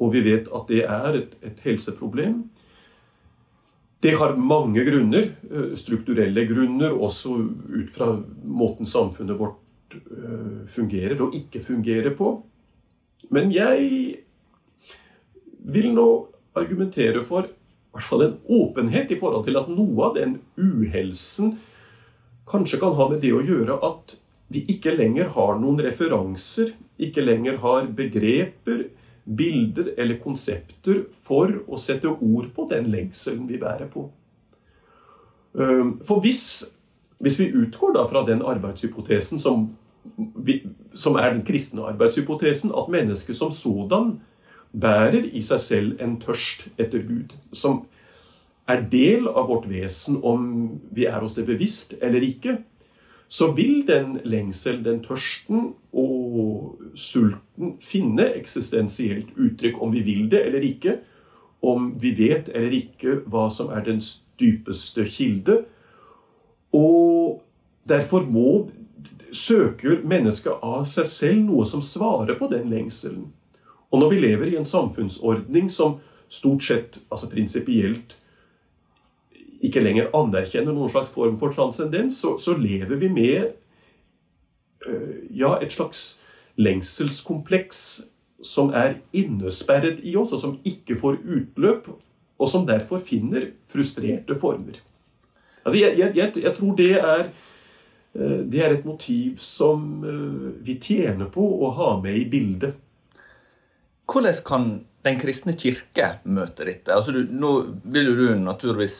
Og 0.00 0.14
vi 0.14 0.22
vet 0.24 0.48
at 0.54 0.68
det 0.68 0.84
er 0.84 1.16
et, 1.22 1.36
et 1.44 1.60
helseproblem. 1.64 2.42
Det 4.00 4.14
har 4.16 4.36
mange 4.36 4.84
grunner, 4.84 5.32
eh, 5.50 5.72
strukturelle 5.76 6.46
grunner, 6.48 6.92
også 6.96 7.34
ut 7.36 7.90
fra 7.92 8.14
måten 8.44 8.88
samfunnet 8.88 9.36
vårt 9.40 9.96
eh, 9.96 10.64
fungerer 10.68 11.20
og 11.20 11.36
ikke 11.36 11.60
fungerer 11.64 12.14
på. 12.16 12.38
Men 13.28 13.52
jeg 13.52 14.20
vil 15.60 15.92
nå 15.92 16.08
argumentere 16.58 17.22
for 17.26 17.46
i 17.50 17.96
hvert 17.96 18.06
fall 18.06 18.22
en 18.24 18.38
åpenhet 18.46 19.10
i 19.10 19.18
forhold 19.18 19.46
til 19.46 19.58
at 19.58 19.70
noe 19.70 20.06
av 20.06 20.16
den 20.16 20.36
uhelsen 20.58 21.56
kanskje 22.50 22.80
kan 22.82 22.94
ha 22.98 23.08
med 23.10 23.22
det 23.22 23.32
å 23.34 23.42
gjøre 23.42 23.78
at 23.86 24.16
vi 24.50 24.64
ikke 24.72 24.94
lenger 24.96 25.30
har 25.36 25.58
noen 25.62 25.78
referanser, 25.82 26.72
ikke 26.98 27.22
lenger 27.22 27.60
har 27.62 27.86
begreper, 27.94 28.88
bilder 29.24 29.92
eller 30.00 30.18
konsepter 30.22 31.04
for 31.14 31.52
å 31.70 31.78
sette 31.78 32.10
ord 32.10 32.48
på 32.56 32.66
den 32.70 32.88
lengselen 32.90 33.46
vi 33.46 33.60
bærer 33.60 33.86
på. 33.92 34.08
Ehm, 35.58 35.98
for 36.06 36.22
hvis, 36.24 36.64
hvis 37.22 37.38
vi 37.38 37.50
utgår 37.62 37.94
da 37.94 38.06
fra 38.10 38.24
den 38.26 38.42
arbeidshypotesen 38.42 39.38
som, 39.38 39.68
som 40.94 41.18
er 41.20 41.34
den 41.34 41.44
kristne 41.46 41.86
arbeidshypotesen, 41.92 42.74
at 42.74 42.90
mennesket 42.90 43.38
som 43.38 43.54
sådan 43.54 44.16
bærer 44.72 45.26
i 45.34 45.42
seg 45.42 45.60
selv 45.60 46.02
en 46.02 46.16
tørst 46.22 46.68
etter 46.78 47.02
Gud, 47.06 47.34
som 47.52 47.82
er 48.70 48.84
del 48.92 49.26
av 49.28 49.48
vårt 49.50 49.66
vesen 49.70 50.18
om 50.22 50.44
vi 50.94 51.06
er 51.10 51.22
oss 51.24 51.34
det 51.34 51.46
bevisst 51.48 51.96
eller 52.00 52.22
ikke, 52.22 52.58
så 53.30 53.50
vil 53.54 53.84
den 53.86 54.16
lengsel, 54.26 54.80
den 54.82 54.98
tørsten 55.02 55.70
og 55.94 56.78
sulten 56.98 57.76
finne 57.82 58.26
eksistensielt 58.34 59.30
uttrykk 59.38 59.78
om 59.82 59.92
vi 59.94 60.02
vil 60.06 60.26
det 60.30 60.42
eller 60.48 60.66
ikke, 60.66 60.96
om 61.62 61.92
vi 62.02 62.10
vet 62.18 62.50
eller 62.54 62.74
ikke 62.74 63.20
hva 63.30 63.46
som 63.52 63.70
er 63.70 63.84
den 63.86 64.00
dypeste 64.40 65.04
kilde. 65.06 65.60
Og 66.74 67.38
derfor 67.86 68.26
må 68.26 68.70
søker 69.30 70.00
mennesket 70.02 70.62
av 70.62 70.86
seg 70.90 71.06
selv 71.06 71.44
noe 71.46 71.66
som 71.68 71.82
svarer 71.84 72.34
på 72.38 72.48
den 72.50 72.70
lengselen. 72.72 73.28
Og 73.90 74.02
når 74.02 74.12
vi 74.12 74.20
lever 74.22 74.52
i 74.52 74.56
en 74.58 74.68
samfunnsordning 74.68 75.70
som 75.72 75.98
stort 76.30 76.62
sett, 76.62 76.98
altså 77.10 77.30
prinsipielt, 77.30 78.14
ikke 79.60 79.82
lenger 79.82 80.12
anerkjenner 80.16 80.72
noen 80.72 80.92
slags 80.92 81.10
form 81.12 81.36
for 81.40 81.52
transcendens, 81.52 82.20
så, 82.22 82.36
så 82.40 82.54
lever 82.56 82.96
vi 83.02 83.10
med 83.12 83.50
uh, 84.86 85.18
ja, 85.36 85.56
et 85.60 85.74
slags 85.74 86.14
lengselskompleks 86.60 87.82
som 88.46 88.70
er 88.76 88.96
innesperret 89.12 90.00
i 90.06 90.14
oss, 90.16 90.32
og 90.32 90.40
som 90.40 90.56
ikke 90.64 90.96
får 90.96 91.20
utløp, 91.20 91.90
og 92.40 92.48
som 92.48 92.64
derfor 92.68 93.02
finner 93.04 93.50
frustrerte 93.68 94.38
former. 94.40 94.80
Altså, 95.60 95.76
jeg, 95.82 95.98
jeg, 96.16 96.32
jeg, 96.40 96.54
tror 96.56 96.76
det 96.78 96.92
er, 96.96 97.26
uh, 98.16 98.38
det 98.48 98.64
er 98.64 98.78
et 98.78 98.86
motiv 98.88 99.36
som 99.44 100.06
uh, 100.06 100.54
vi 100.64 100.78
tjener 100.80 101.28
på 101.32 101.44
å 101.44 101.74
ha 101.76 101.96
med 102.00 102.16
i 102.16 102.28
bildet. 102.32 102.78
Hvordan 104.10 104.38
kan 104.46 104.64
den 105.06 105.18
kristne 105.20 105.54
kirke 105.56 106.06
møte 106.28 106.66
dette? 106.66 106.92
Altså 106.92 107.14
du, 107.14 107.20
nå 107.30 107.52
vil 107.94 108.10
jo 108.10 108.16
du 108.18 108.40
naturligvis 108.42 108.96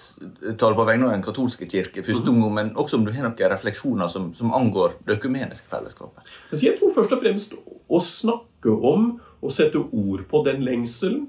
tale 0.61 0.77
på 0.79 0.87
vegne 0.89 1.09
av 1.09 1.17
den 1.17 1.25
katolske 1.25 1.67
kirke, 1.69 2.05
første 2.07 2.31
mm. 2.31 2.37
omgang, 2.37 2.55
men 2.57 2.71
også 2.79 3.01
om 3.01 3.05
du 3.05 3.11
har 3.13 3.27
noen 3.27 3.53
refleksjoner 3.53 4.13
som, 4.13 4.31
som 4.37 4.55
angår 4.57 4.97
det 5.07 5.19
økumeniske 5.19 5.69
fellesskapet? 5.73 6.31
Jeg 6.55 6.79
tror 6.79 6.95
først 6.97 7.17
og 7.17 7.25
fremst 7.25 7.59
å 7.59 8.01
snakke 8.05 8.73
om 8.73 9.13
og 9.41 9.53
sette 9.55 9.81
ord 9.81 10.25
på 10.31 10.43
den 10.47 10.65
lengselen, 10.65 11.29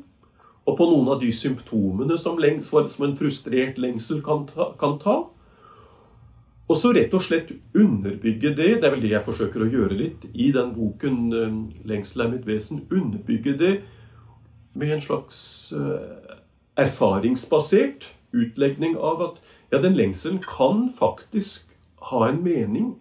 og 0.67 0.77
på 0.77 0.87
noen 0.87 1.09
av 1.09 1.21
de 1.23 1.31
symptomene 1.33 2.17
som, 2.21 2.37
lengs, 2.39 2.69
som 2.69 3.05
en 3.07 3.15
frustrert 3.17 3.79
lengsel 3.81 4.21
kan 4.23 4.45
ta, 4.49 4.71
kan 4.79 4.99
ta. 5.01 5.15
Og 6.71 6.77
så 6.79 6.93
rett 6.95 7.11
og 7.11 7.23
slett 7.25 7.49
underbygge 7.75 8.53
det. 8.55 8.69
Det 8.79 8.87
er 8.87 8.93
vel 8.93 9.03
det 9.03 9.11
jeg 9.11 9.25
forsøker 9.25 9.65
å 9.65 9.71
gjøre 9.71 9.97
litt 9.97 10.27
i 10.31 10.53
den 10.55 10.71
boken 10.71 11.17
eh, 11.35 11.57
'Lengsel 11.89 12.23
er 12.23 12.31
mitt 12.31 12.47
vesen'. 12.47 12.85
Underbygge 12.87 13.57
det 13.59 13.73
med 14.73 14.93
en 14.95 15.03
slags 15.03 15.73
uh, 15.75 16.37
erfaringsbasert 16.79 18.07
utlegning 18.31 18.95
av 18.95 19.21
at 19.25 19.41
ja, 19.73 19.81
den 19.83 19.97
lengselen 19.99 20.39
kan 20.39 20.85
faktisk 20.95 21.73
ha 22.07 22.29
en 22.29 22.39
mening. 22.43 22.93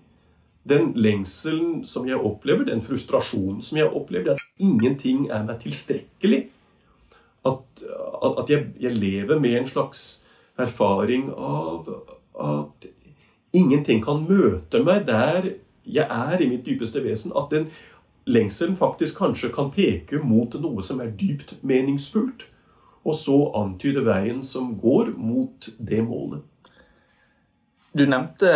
Den 0.66 0.92
lengselen 0.98 1.84
som 1.86 2.08
jeg 2.08 2.18
opplever, 2.18 2.66
den 2.66 2.82
frustrasjonen 2.82 3.62
som 3.62 3.78
jeg 3.78 3.86
opplever, 3.86 4.34
at 4.34 4.42
ingenting 4.58 5.28
er 5.30 5.46
meg 5.46 5.62
tilstrekkelig. 5.62 6.48
At, 7.46 7.86
at 8.26 8.50
jeg, 8.50 8.66
jeg, 8.80 8.98
lever 8.98 9.38
med 9.38 9.60
en 9.60 9.70
slags 9.70 10.24
erfaring 10.58 11.30
av 11.32 11.86
at 12.34 12.90
ingenting 13.52 14.04
kan 14.04 14.24
møte 14.28 14.82
meg 14.84 15.06
der 15.08 15.54
jeg 15.84 16.06
er 16.06 16.42
i 16.42 16.48
mitt 16.48 16.66
dypeste 16.66 17.02
vesen. 17.04 17.32
At 17.36 17.50
den 17.50 17.70
lengselen 18.26 18.76
faktisk 18.76 19.18
kanskje 19.18 19.50
kan 19.54 19.72
peke 19.74 20.20
mot 20.22 20.54
noe 20.60 20.84
som 20.84 21.00
er 21.00 21.12
dypt 21.16 21.56
meningsfullt, 21.66 22.46
og 23.04 23.16
så 23.16 23.38
antyde 23.56 24.04
veien 24.04 24.42
som 24.44 24.74
går 24.78 25.14
mot 25.16 25.70
det 25.78 26.02
målet. 26.04 26.44
Du 27.90 28.04
nevnte 28.06 28.50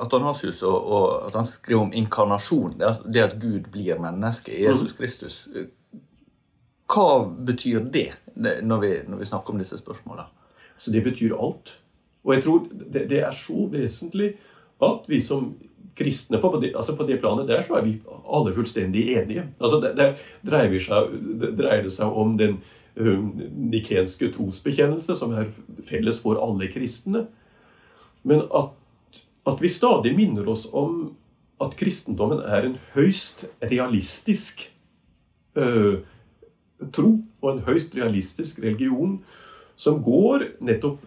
Atanasius 0.00 0.62
og, 0.64 0.86
og 0.88 1.26
at 1.26 1.34
han 1.36 1.44
skriver 1.44 1.82
om 1.82 1.92
inkarnasjon, 1.92 2.78
det 3.12 3.26
at 3.26 3.36
Gud 3.42 3.68
blir 3.72 4.00
menneske 4.00 4.54
i 4.54 4.62
Jesus 4.64 4.94
Kristus. 4.96 5.42
Hva 6.90 7.26
betyr 7.28 7.84
det 7.92 8.08
når 8.34 8.80
vi, 8.80 8.92
når 9.06 9.20
vi 9.20 9.28
snakker 9.28 9.52
om 9.52 9.60
disse 9.60 9.78
spørsmålene? 9.78 10.30
Så 10.80 10.94
Det 10.94 11.04
betyr 11.04 11.36
alt. 11.36 11.74
Og 12.24 12.34
jeg 12.34 12.44
tror 12.44 12.66
det, 12.70 13.06
det 13.10 13.20
er 13.24 13.34
så 13.36 13.66
vesentlig 13.72 14.34
at 14.80 15.08
vi 15.08 15.20
som 15.20 15.52
kristne 16.00 16.38
på 16.40 16.52
det, 16.62 16.72
altså 16.76 16.96
på 16.96 17.04
det 17.08 17.18
planet 17.20 17.48
der 17.48 17.62
så 17.66 17.76
er 17.78 17.84
vi 17.84 17.96
alle 18.32 18.54
fullstendig 18.54 19.08
enige. 19.16 19.48
Altså 19.60 19.80
Der, 19.80 19.94
der 19.94 20.14
dreier, 20.46 20.78
seg, 20.78 21.16
dreier, 21.58 21.82
det 21.82 21.92
seg 21.92 22.06
om 22.06 22.36
den 22.38 22.60
um, 22.96 23.32
nikenske 23.72 24.30
trosbekjennelse, 24.32 25.16
som 25.16 25.34
er 25.36 25.50
felles 25.84 26.22
for 26.22 26.40
alle 26.40 26.70
kristne. 26.72 27.26
Men 28.22 28.46
at, 28.54 28.72
at, 29.46 29.62
vi 29.62 29.68
stadig 29.68 30.14
minner 30.16 30.48
oss 30.48 30.68
om 30.72 31.16
at 31.60 31.76
kristendommen 31.76 32.40
er 32.40 32.64
en 32.68 32.78
høyst 32.94 33.44
realistisk 33.62 34.70
uh, 35.56 36.00
tro, 36.92 37.18
og 37.40 37.52
en 37.52 37.64
høyst 37.68 37.96
realistisk 37.96 38.60
religion, 38.64 39.18
som 39.76 40.02
går 40.04 40.44
nettopp 40.60 41.04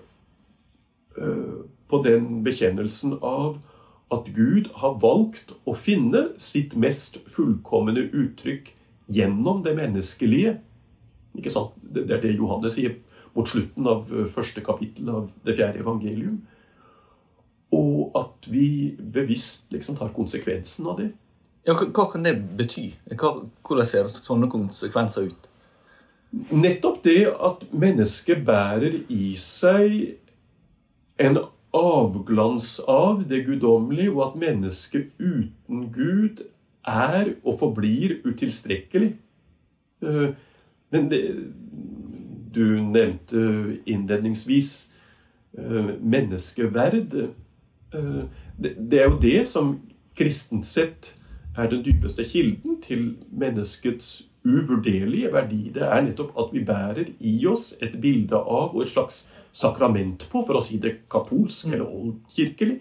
på 1.14 2.00
den 2.06 2.42
bekjennelsen 2.46 3.18
av 3.22 3.60
at 4.14 4.30
Gud 4.36 4.70
har 4.82 5.00
valgt 5.02 5.54
å 5.66 5.76
finne 5.78 6.28
sitt 6.42 6.76
mest 6.80 7.20
fullkomne 7.30 8.08
uttrykk 8.10 8.72
gjennom 9.14 9.64
det 9.66 9.76
menneskelige. 9.78 10.58
Ikke 11.38 11.54
sant? 11.54 11.74
Det 11.82 12.06
er 12.10 12.22
det 12.22 12.36
Johannes 12.38 12.78
sier 12.78 12.98
mot 13.34 13.50
slutten 13.50 13.88
av 13.90 14.10
eh, 14.14 14.28
første 14.30 14.62
kapittel 14.66 15.10
av 15.14 15.32
det 15.46 15.58
fjerde 15.58 15.82
evangelium. 15.82 16.42
Og 17.74 18.14
at 18.18 18.50
vi 18.54 18.94
bevisst 18.98 19.74
liksom 19.74 19.98
tar 19.98 20.14
konsekvensen 20.14 20.90
av 20.90 21.00
det. 21.02 21.10
Ja, 21.66 21.74
hva 21.80 22.06
kan 22.12 22.26
det 22.28 22.36
bety? 22.60 22.92
hvordan 23.08 23.88
ser 23.88 24.12
sånne 24.22 24.50
konsekvenser 24.52 25.32
ut? 25.32 25.50
Nettopp 26.54 27.04
det 27.06 27.30
at 27.30 27.64
mennesket 27.72 28.42
bærer 28.46 29.00
i 29.14 29.34
seg 29.40 30.18
en 31.18 31.38
avglans 31.74 32.80
av 32.88 33.24
det 33.30 33.44
guddommelige, 33.48 34.12
og 34.12 34.24
at 34.28 34.40
mennesket 34.40 35.12
uten 35.20 35.88
Gud 35.94 36.44
er 36.88 37.34
og 37.44 37.60
forblir 37.60 38.20
utilstrekkelig. 38.26 39.14
Eh, 40.04 40.30
men 40.94 41.10
det, 41.10 41.22
du 42.56 42.82
nevnte 42.82 43.80
innledningsvis 43.86 44.92
eh, 45.58 45.94
menneskeverd. 46.00 47.16
Eh, 47.94 48.24
det 48.60 49.00
er 49.02 49.10
jo 49.10 49.20
det 49.22 49.48
som 49.50 49.80
kristent 50.18 50.66
sett 50.66 51.16
er 51.58 51.70
den 51.70 51.82
dypeste 51.86 52.26
kilden 52.26 52.82
til 52.82 53.16
menneskets 53.32 54.30
uvurderlige 54.46 55.32
verdi. 55.34 55.72
Det 55.74 55.82
er 55.82 56.02
nettopp 56.02 56.38
at 56.38 56.54
vi 56.54 56.64
bærer 56.66 57.10
i 57.20 57.38
oss 57.48 57.74
et 57.82 57.96
bilde 58.02 58.38
av 58.38 58.76
og 58.76 58.84
et 58.84 58.92
slags 58.94 59.24
sakrament 59.54 60.26
på, 60.32 60.42
for 60.42 60.58
å 60.58 60.64
si 60.64 60.80
det 60.82 61.04
katolsk 61.12 61.70
mm. 61.70 61.76
eller 61.76 61.96
oldkirkelig, 62.00 62.80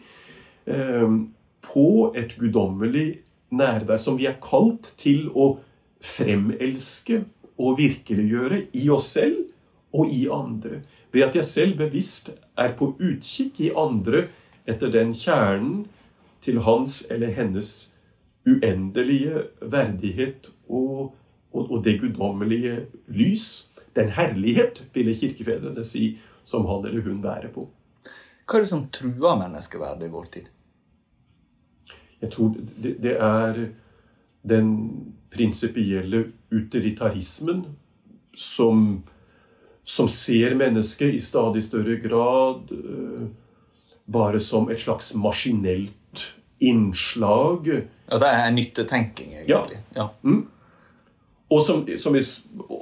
ehm, 0.73 1.21
på 1.63 1.89
et 2.19 2.35
guddommelig 2.41 3.07
nærvær 3.53 4.01
som 4.01 4.17
vi 4.19 4.27
er 4.31 4.41
kalt 4.43 4.95
til 5.01 5.29
å 5.37 5.55
fremelske 6.03 7.23
og 7.63 7.79
virkeliggjøre 7.79 8.65
i 8.81 8.89
oss 8.91 9.13
selv 9.15 9.45
og 9.93 10.11
i 10.11 10.25
andre. 10.33 10.81
Ved 11.13 11.29
at 11.29 11.37
jeg 11.37 11.47
selv 11.47 11.79
bevisst 11.85 12.33
er 12.59 12.73
på 12.79 12.95
utkikk 12.97 13.61
i 13.61 13.73
andre 13.77 14.27
etter 14.69 14.91
den 14.93 15.13
kjernen 15.15 15.85
til 16.43 16.63
hans 16.67 17.03
eller 17.13 17.35
hennes 17.37 17.93
uendelige 18.49 19.45
verdighet 19.61 20.49
og, 20.67 21.13
og, 21.53 21.71
og 21.71 21.85
det 21.85 22.01
guddommelige 22.01 22.87
lys. 23.13 23.69
Den 23.95 24.09
herlighet, 24.17 24.83
ville 24.95 25.15
kirkefedrene 25.15 25.85
si, 25.85 26.17
som 26.45 26.67
han 26.67 26.87
eller 26.87 27.05
hun 27.07 27.23
bærer 27.23 27.53
på. 27.55 27.67
Hva 28.47 28.59
er 28.59 28.65
det 28.65 28.73
som 28.73 28.89
truer 28.93 29.39
menneskeverdet 29.41 30.09
i 30.09 30.13
vår 30.13 30.27
tid? 30.35 30.51
Jeg 32.23 32.31
tror 32.35 32.55
det, 32.55 32.97
det 33.03 33.15
er 33.19 33.63
den 34.47 34.69
prinsipielle 35.33 36.27
utilitarismen 36.53 37.65
som, 38.37 39.03
som, 39.85 40.09
ser 40.09 40.55
mennesket 40.59 41.15
i 41.15 41.21
stadig 41.23 41.63
større 41.65 41.97
grad 42.03 42.71
uh, 42.73 43.27
bare 44.05 44.41
som 44.41 44.71
et 44.71 44.83
slags 44.83 45.15
maskinelt 45.15 46.27
innslag. 46.63 47.69
Ja, 48.07 48.19
Det 48.19 48.29
er 48.29 48.51
nyttetenking, 48.51 49.35
egentlig. 49.35 49.79
Ja. 49.95 50.03
ja. 50.03 50.09
Mm. 50.23 50.47
Og 51.53 51.61
som, 51.67 51.83
som 52.01 52.17
i 52.17 52.23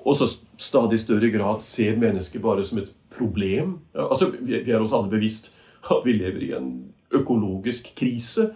også 0.06 0.28
stadig 0.60 1.00
større 1.02 1.30
grad 1.34 1.62
ser 1.64 1.98
mennesket 1.98 2.42
bare 2.44 2.64
som 2.64 2.78
et 2.78 2.92
problem. 3.16 3.78
Altså, 3.94 4.30
Vi 4.40 4.60
er 4.62 4.78
oss 4.78 4.94
alle 4.94 5.10
bevisst 5.10 5.50
at 5.90 6.04
vi 6.04 6.12
lever 6.12 6.42
i 6.44 6.52
en 6.56 6.72
økologisk 7.16 7.94
krise. 7.98 8.50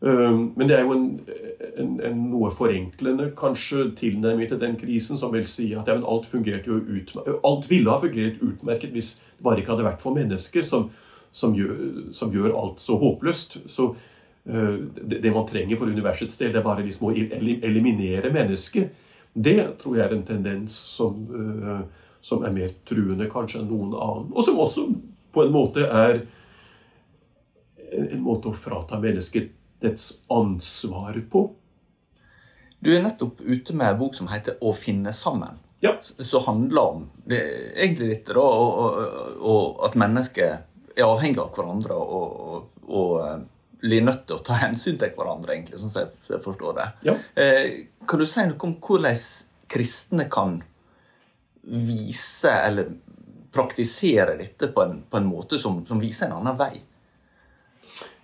Men 0.00 0.64
det 0.68 0.78
er 0.78 0.86
jo 0.86 0.94
en, 0.96 1.06
en, 1.76 1.90
en 2.08 2.20
noe 2.32 2.48
forenklende 2.56 3.30
kanskje 3.36 3.90
tilnærming 3.98 4.48
til 4.48 4.60
den 4.60 4.78
krisen, 4.80 5.18
som 5.20 5.34
vil 5.34 5.44
si 5.48 5.70
at 5.76 5.88
ja, 5.90 5.98
alt, 5.98 6.30
jo 6.32 6.78
alt 7.44 7.68
ville 7.70 7.92
ha 7.92 8.00
fungert 8.00 8.40
utmerket 8.40 8.94
hvis 8.96 9.18
det 9.20 9.44
bare 9.44 9.60
ikke 9.60 9.74
hadde 9.74 9.84
vært 9.90 10.00
for 10.00 10.16
mennesker 10.16 10.64
som, 10.64 10.88
som, 11.32 11.52
gjør, 11.56 11.76
som 12.16 12.32
gjør, 12.32 12.56
alt 12.56 12.80
så 12.80 12.96
håpløst. 13.00 13.60
Så 13.68 13.90
uh, 13.92 14.78
det, 14.96 15.20
det, 15.20 15.34
man 15.36 15.46
trenger 15.48 15.76
for 15.76 15.92
universets 15.92 16.40
del, 16.40 16.54
det 16.54 16.62
er 16.62 16.68
bare 16.70 16.86
liksom 16.86 17.10
å 17.10 17.14
eliminere 17.14 18.32
mennesket. 18.32 18.96
Det 19.32 19.58
tror 19.78 19.96
jeg 19.96 20.06
er 20.06 20.16
en 20.16 20.26
tendens 20.26 20.74
som, 20.96 21.22
uh, 21.30 21.82
som 22.20 22.44
er 22.44 22.54
mer 22.54 22.74
truende 22.88 23.28
kanskje 23.30 23.62
enn 23.62 23.70
noen 23.70 23.94
annen. 23.94 24.32
Og 24.34 24.44
som 24.44 24.58
også 24.60 24.88
på 25.32 25.44
en 25.44 25.54
måte 25.54 25.86
er 25.86 26.24
en, 27.90 28.20
måte 28.22 28.50
å 28.50 28.56
frata 28.56 28.98
mennesket 29.00 29.52
dets 29.80 30.12
ansvar 30.30 31.16
på. 31.30 31.46
Du 32.80 32.92
er 32.94 33.02
nettopp 33.04 33.40
ute 33.44 33.76
med 33.76 33.92
en 33.92 33.98
bok 34.00 34.14
som 34.16 34.28
heter 34.28 34.56
'Å 34.60 34.72
finne 34.74 35.12
sammen'. 35.12 35.58
Ja. 35.80 35.96
Som 36.02 36.44
handler 36.44 36.82
om 36.82 37.10
det, 37.24 37.40
egentlig 37.76 38.08
litt 38.08 38.26
da, 38.26 38.40
og, 38.40 38.78
og, 38.78 38.98
og, 39.40 39.84
at 39.86 39.94
mennesket 39.94 40.96
er 40.96 41.06
avhengig 41.06 41.40
av 41.40 41.54
hverandre 41.56 41.96
og, 41.96 42.66
og 42.84 43.14
eh, 43.24 43.38
blir 43.80 44.04
nødt 44.04 44.26
til 44.28 44.36
å 44.36 44.44
ta 44.44 44.58
hensyn 44.60 44.98
til 45.00 45.12
hverandre, 45.16 45.54
egentlig, 45.54 45.80
sånn 45.80 45.92
som 45.92 46.02
jeg 46.28 46.42
forstår 46.44 46.76
det. 46.76 46.88
Ja. 47.08 47.14
Eh, 47.34 47.70
kan 48.10 48.18
du 48.18 48.26
si 48.26 48.42
noe 48.48 48.66
om 48.66 48.74
hvordan 48.82 49.18
kristne 49.70 50.26
kan 50.32 50.58
vise 51.62 52.50
eller 52.50 52.90
praktisere 53.54 54.34
dette 54.38 54.70
på 54.74 54.82
en, 54.82 55.02
på 55.10 55.20
en 55.20 55.28
måte 55.28 55.58
som, 55.62 55.84
som, 55.86 56.00
viser 56.02 56.26
en 56.26 56.40
annen 56.40 56.58
vei? 56.58 56.72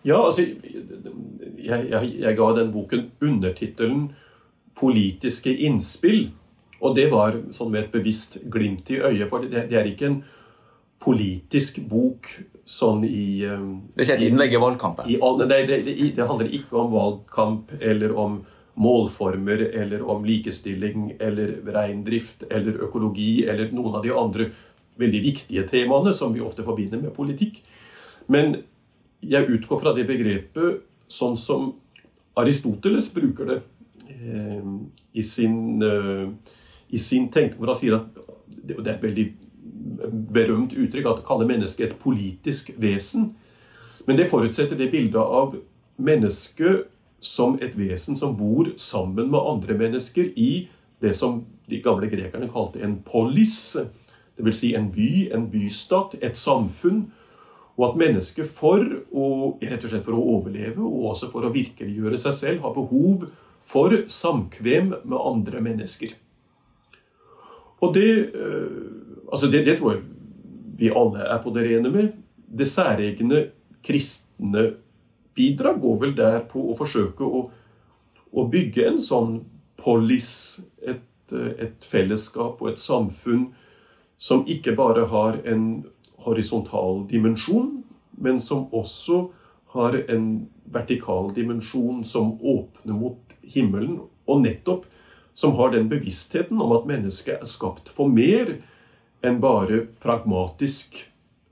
Ja, 0.06 0.20
altså 0.22 0.42
Jeg, 0.42 1.86
jeg, 1.90 2.10
jeg 2.22 2.36
ga 2.38 2.48
den 2.54 2.72
boken 2.74 3.10
undertittelen 3.22 4.08
'Politiske 4.76 5.50
innspill'. 5.50 6.28
Og 6.84 6.92
det 6.98 7.06
var 7.08 7.38
sånn 7.56 7.70
med 7.72 7.86
et 7.86 7.94
bevisst 7.94 8.36
glimt 8.52 8.90
i 8.92 8.98
øyet. 9.00 9.30
For 9.30 9.40
det, 9.40 9.70
det 9.70 9.78
er 9.80 9.88
ikke 9.88 10.10
en 10.10 10.18
politisk 11.00 11.80
bok 11.88 12.28
sånn 12.68 13.04
i 13.06 13.40
Det 13.40 14.02
er 14.02 14.04
ikke 14.04 14.18
et 14.18 14.26
innlegg 14.26 14.52
i 14.52 14.60
valgkampen? 14.60 15.08
I, 15.08 15.16
nei, 15.16 15.62
det, 15.64 15.80
det, 15.86 15.96
det, 16.18 16.26
handler 16.28 16.52
ikke 16.58 16.76
om 16.82 16.92
valgkamp 16.92 17.72
eller 17.80 18.12
om 18.12 18.36
målformer 18.76 19.62
eller 19.80 20.02
om 20.04 20.24
likestilling 20.24 21.14
eller 21.20 21.54
reindrift 21.72 22.44
eller 22.50 22.82
økologi 22.84 23.46
eller 23.48 23.72
noen 23.72 23.96
av 23.96 24.04
de 24.04 24.12
andre 24.12 24.50
veldig 25.00 25.22
viktige 25.24 25.64
temaene 25.68 26.12
som 26.16 26.34
vi 26.34 26.44
ofte 26.44 26.64
forbinder 26.64 27.00
med 27.00 27.14
politikk. 27.16 27.62
Men 28.32 28.58
jeg 29.24 29.48
utgår 29.48 29.80
fra 29.80 29.94
det 29.96 30.06
begrepet 30.08 30.84
sånn 31.08 31.36
som 31.40 31.72
Aristoteles 32.36 33.08
bruker 33.14 33.48
det 33.48 33.58
eh, 34.12 34.70
i 35.16 35.24
sin, 35.24 35.82
eh, 35.82 36.28
i 36.92 37.00
sin 37.00 37.30
tenkning, 37.32 37.60
hvor 37.60 37.72
han 37.72 37.80
sier 37.80 37.96
at 37.96 38.20
det, 38.66 38.76
er 38.82 38.96
et 38.96 39.06
veldig 39.06 39.26
berømt 40.36 40.74
uttrykk 40.76 41.08
at 41.10 41.24
kalle 41.26 41.48
mennesket 41.48 41.86
et 41.86 41.98
politisk 42.02 42.74
vesen. 42.80 43.30
Men 44.06 44.20
det 44.20 44.28
forutsetter 44.30 44.78
det 44.78 44.90
bildet 44.92 45.16
av 45.22 45.56
mennesket 45.96 46.90
som 47.24 47.56
et 47.62 47.76
vesen 47.78 48.16
som 48.18 48.36
bor 48.38 48.68
sammen 48.80 49.30
med 49.32 49.40
andre 49.40 49.76
mennesker 49.78 50.32
i 50.36 50.66
det 51.02 51.12
som 51.16 51.44
de 51.68 51.80
gamle 51.82 52.08
grekerne 52.10 52.48
kalte 52.52 52.82
en 52.84 52.98
polis. 53.04 53.76
Dvs. 54.36 54.58
Si 54.58 54.74
en 54.76 54.90
by, 54.92 55.30
en 55.34 55.46
bystat, 55.50 56.18
et 56.22 56.36
samfunn. 56.36 57.06
Og 57.76 57.90
at 57.90 57.98
mennesket 58.00 58.48
for 58.48 58.80
å, 59.12 59.26
rett 59.60 59.84
og 59.84 59.90
slett 59.92 60.04
for 60.06 60.16
å 60.16 60.26
overleve 60.36 60.80
og 60.80 61.10
også 61.12 61.28
for 61.32 61.44
å 61.44 61.52
virkeliggjøre 61.52 62.20
seg 62.20 62.36
selv 62.36 62.64
har 62.64 62.76
behov 62.76 63.26
for 63.60 63.92
samkvem 64.08 64.94
med 65.02 65.18
andre 65.18 65.60
mennesker. 65.64 66.14
Og 67.84 67.92
det, 67.92 68.08
altså 69.28 69.50
det, 69.52 69.66
det 69.66 69.76
tror 69.80 69.96
jeg 69.96 70.04
vi 70.76 70.92
alle 70.92 71.24
er 71.24 71.40
på 71.44 71.52
det 71.52 71.66
rene 71.68 71.92
med. 71.92 72.16
Det 72.46 72.68
særegne 72.68 73.46
kristne 73.84 74.70
bidrag 75.36 75.80
går 75.82 75.96
vel 76.02 76.14
der 76.16 76.44
på 76.48 76.62
å 76.70 76.74
forsøke 76.76 77.24
å, 77.26 77.44
å 78.32 78.44
bygge 78.50 78.86
en 78.88 79.00
sånn 79.02 79.38
polis, 79.80 80.58
et, 80.80 81.02
et, 81.32 81.76
fellesskap 81.84 82.62
og 82.62 82.72
et 82.72 82.80
samfunn 82.80 83.46
som 84.16 84.42
ikke 84.48 84.72
bare 84.76 85.04
har 85.10 85.38
en 85.44 85.84
horisontal 86.24 87.02
dimensjon, 87.10 87.82
men 88.16 88.40
som 88.40 88.64
også 88.74 89.26
har 89.76 89.98
en 90.08 90.46
vertikal 90.72 91.28
dimensjon 91.36 92.00
som 92.06 92.32
åpner 92.40 92.96
mot 92.96 93.36
himmelen, 93.44 93.98
og 94.26 94.40
nettopp 94.42 94.86
som 95.36 95.52
har 95.58 95.70
den 95.74 95.84
bevisstheten 95.90 96.58
om 96.64 96.72
at 96.74 96.86
mennesket 96.88 97.36
er 97.36 97.50
skapt 97.50 97.92
for 97.92 98.08
mer 98.08 98.56
enn 99.26 99.36
bare 99.42 99.82
pragmatisk 100.02 101.04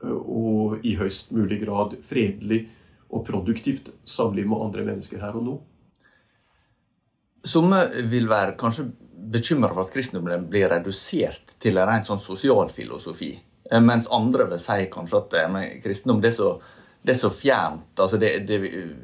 og 0.04 0.80
i 0.84 0.94
høyst 0.98 1.30
mulig 1.36 1.60
grad 1.62 1.94
fredelig 2.04 2.64
og 3.10 3.24
produktivt 3.26 3.90
samliv 4.08 4.48
med 4.50 4.66
andre 4.66 4.84
mennesker 4.90 5.22
her 5.22 5.36
og 5.38 5.46
nå. 5.46 5.56
Somme 7.44 7.80
vil 8.08 8.28
være 8.28 8.56
kanskje 8.60 8.88
bekymra 9.34 9.72
for 9.72 9.84
at 9.84 9.92
kristendommen 9.92 10.46
blir 10.50 10.68
redusert 10.72 11.56
til 11.60 11.78
en 11.78 11.88
rent 11.88 12.08
sånn 12.08 12.22
sosialfilosofi. 12.22 13.32
filosofi. 13.34 13.80
mens 13.80 14.08
andre 14.12 14.48
vil 14.48 14.60
si 14.60 14.86
kanskje 14.92 15.18
at 15.18 15.36
eh, 15.40 15.50
men, 15.50 15.68
kristendom 15.82 16.20
det 16.20 16.30
er 16.32 16.36
så, 16.36 16.50
det 17.02 17.14
er 17.14 17.18
så 17.18 17.30
fjernt. 17.30 18.00
altså 18.00 18.16
det, 18.16 18.38
det, 18.48 18.58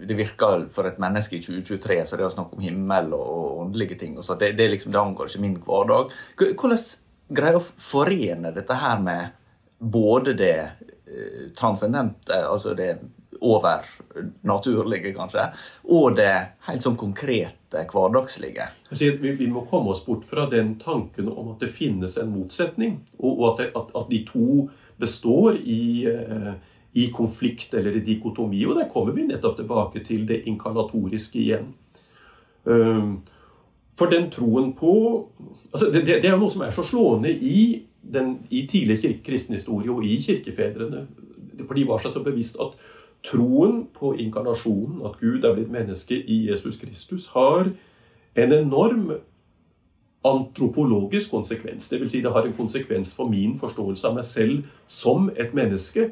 det, 0.09 0.17
virker 0.17 0.69
for 0.73 0.89
et 0.89 0.99
menneske 0.99 1.37
i 1.37 1.43
2023 1.43 2.07
så 2.07 2.17
det 2.17 2.27
å 2.27 2.33
snakke 2.35 2.57
om 2.57 2.65
himmel 2.65 3.13
og, 3.13 3.27
og 3.29 3.61
åndelige 3.67 3.99
ting. 3.99 4.19
og 4.19 4.25
så 4.25 4.35
det, 4.35 4.53
det, 4.59 4.69
liksom, 4.69 4.93
det 4.93 5.01
angår 5.01 5.29
ikke 5.29 5.45
min 5.45 5.61
hverdag. 5.65 6.13
Hvordan 6.37 6.85
greier 7.31 7.61
å 7.61 7.65
forene 7.65 8.53
dette 8.53 8.75
her 8.75 9.01
med 9.01 9.37
både 9.79 10.35
det 10.37 10.57
eh, 10.61 11.49
transcendente, 11.57 12.37
altså 12.45 12.75
det 12.77 12.99
overnaturlige, 13.41 15.15
kanskje, 15.17 15.47
og 15.89 16.17
det 16.19 16.33
helt 16.69 16.85
sånn 16.85 16.99
konkrete, 17.01 17.85
hverdagslige. 17.91 18.67
Vi, 18.91 19.11
vi, 19.39 19.49
må 19.51 19.63
komme 19.69 19.95
oss 19.95 20.03
bort 20.07 20.27
fra 20.29 20.49
den 20.51 20.75
tanken 20.81 21.31
om 21.31 21.53
at 21.55 21.65
det 21.65 21.71
finnes 21.73 22.17
en 22.21 22.33
motsetning, 22.35 22.99
og, 23.19 23.45
at, 23.53 23.63
det, 23.63 23.69
at, 23.79 23.93
at, 23.95 24.11
de 24.11 24.23
to 24.29 24.69
består 25.01 25.57
i, 25.61 26.07
eh, 26.11 26.53
i, 26.93 27.09
konflikt 27.15 27.75
eller 27.79 27.97
i 27.97 28.05
dikotomi. 28.05 28.65
Og 28.67 28.77
der 28.81 28.91
kommer 28.91 29.17
vi 29.17 29.29
nettopp 29.29 29.61
tilbake 29.61 30.05
til 30.05 30.27
det 30.29 30.43
inkarnatoriske 30.51 31.41
igjen. 31.41 31.71
Um, 32.65 33.21
for 33.97 34.13
den 34.13 34.31
troen 34.33 34.73
på 34.77 34.93
altså 35.73 35.89
det, 35.93 36.03
det, 36.09 36.29
er 36.29 36.37
noe 36.37 36.53
som 36.53 36.65
er 36.65 36.75
så 36.77 36.85
slående 36.85 37.33
i, 37.33 37.83
den, 38.01 38.39
i 38.53 38.67
tidlig 38.69 39.01
kristen 39.25 39.57
og 39.69 40.05
i 40.05 40.17
kirkefedrene. 40.25 41.07
For 41.67 41.77
de 41.77 41.87
var 41.89 42.01
seg 42.03 42.15
så 42.15 42.23
bevisst 42.25 42.61
at 42.61 42.77
troen 43.27 43.87
på 43.95 44.15
inkarnasjonen, 44.17 45.03
at 45.05 45.19
Gud 45.21 45.45
er 45.45 45.55
blitt 45.57 45.73
menneske 45.73 46.17
i 46.17 46.47
Jesus 46.49 46.79
Kristus, 46.81 47.29
har 47.35 47.73
en 48.35 48.53
enorm 48.53 49.11
antropologisk 50.25 51.31
konsekvens. 51.31 51.89
Dvs. 51.89 52.11
Si 52.11 52.21
det 52.21 52.33
har 52.33 52.47
en 52.47 52.57
konsekvens 52.57 53.15
for 53.17 53.29
min 53.29 53.57
forståelse 53.59 54.09
av 54.09 54.17
meg 54.19 54.27
selv 54.29 54.65
som 54.87 55.31
et 55.37 55.55
menneske. 55.57 56.11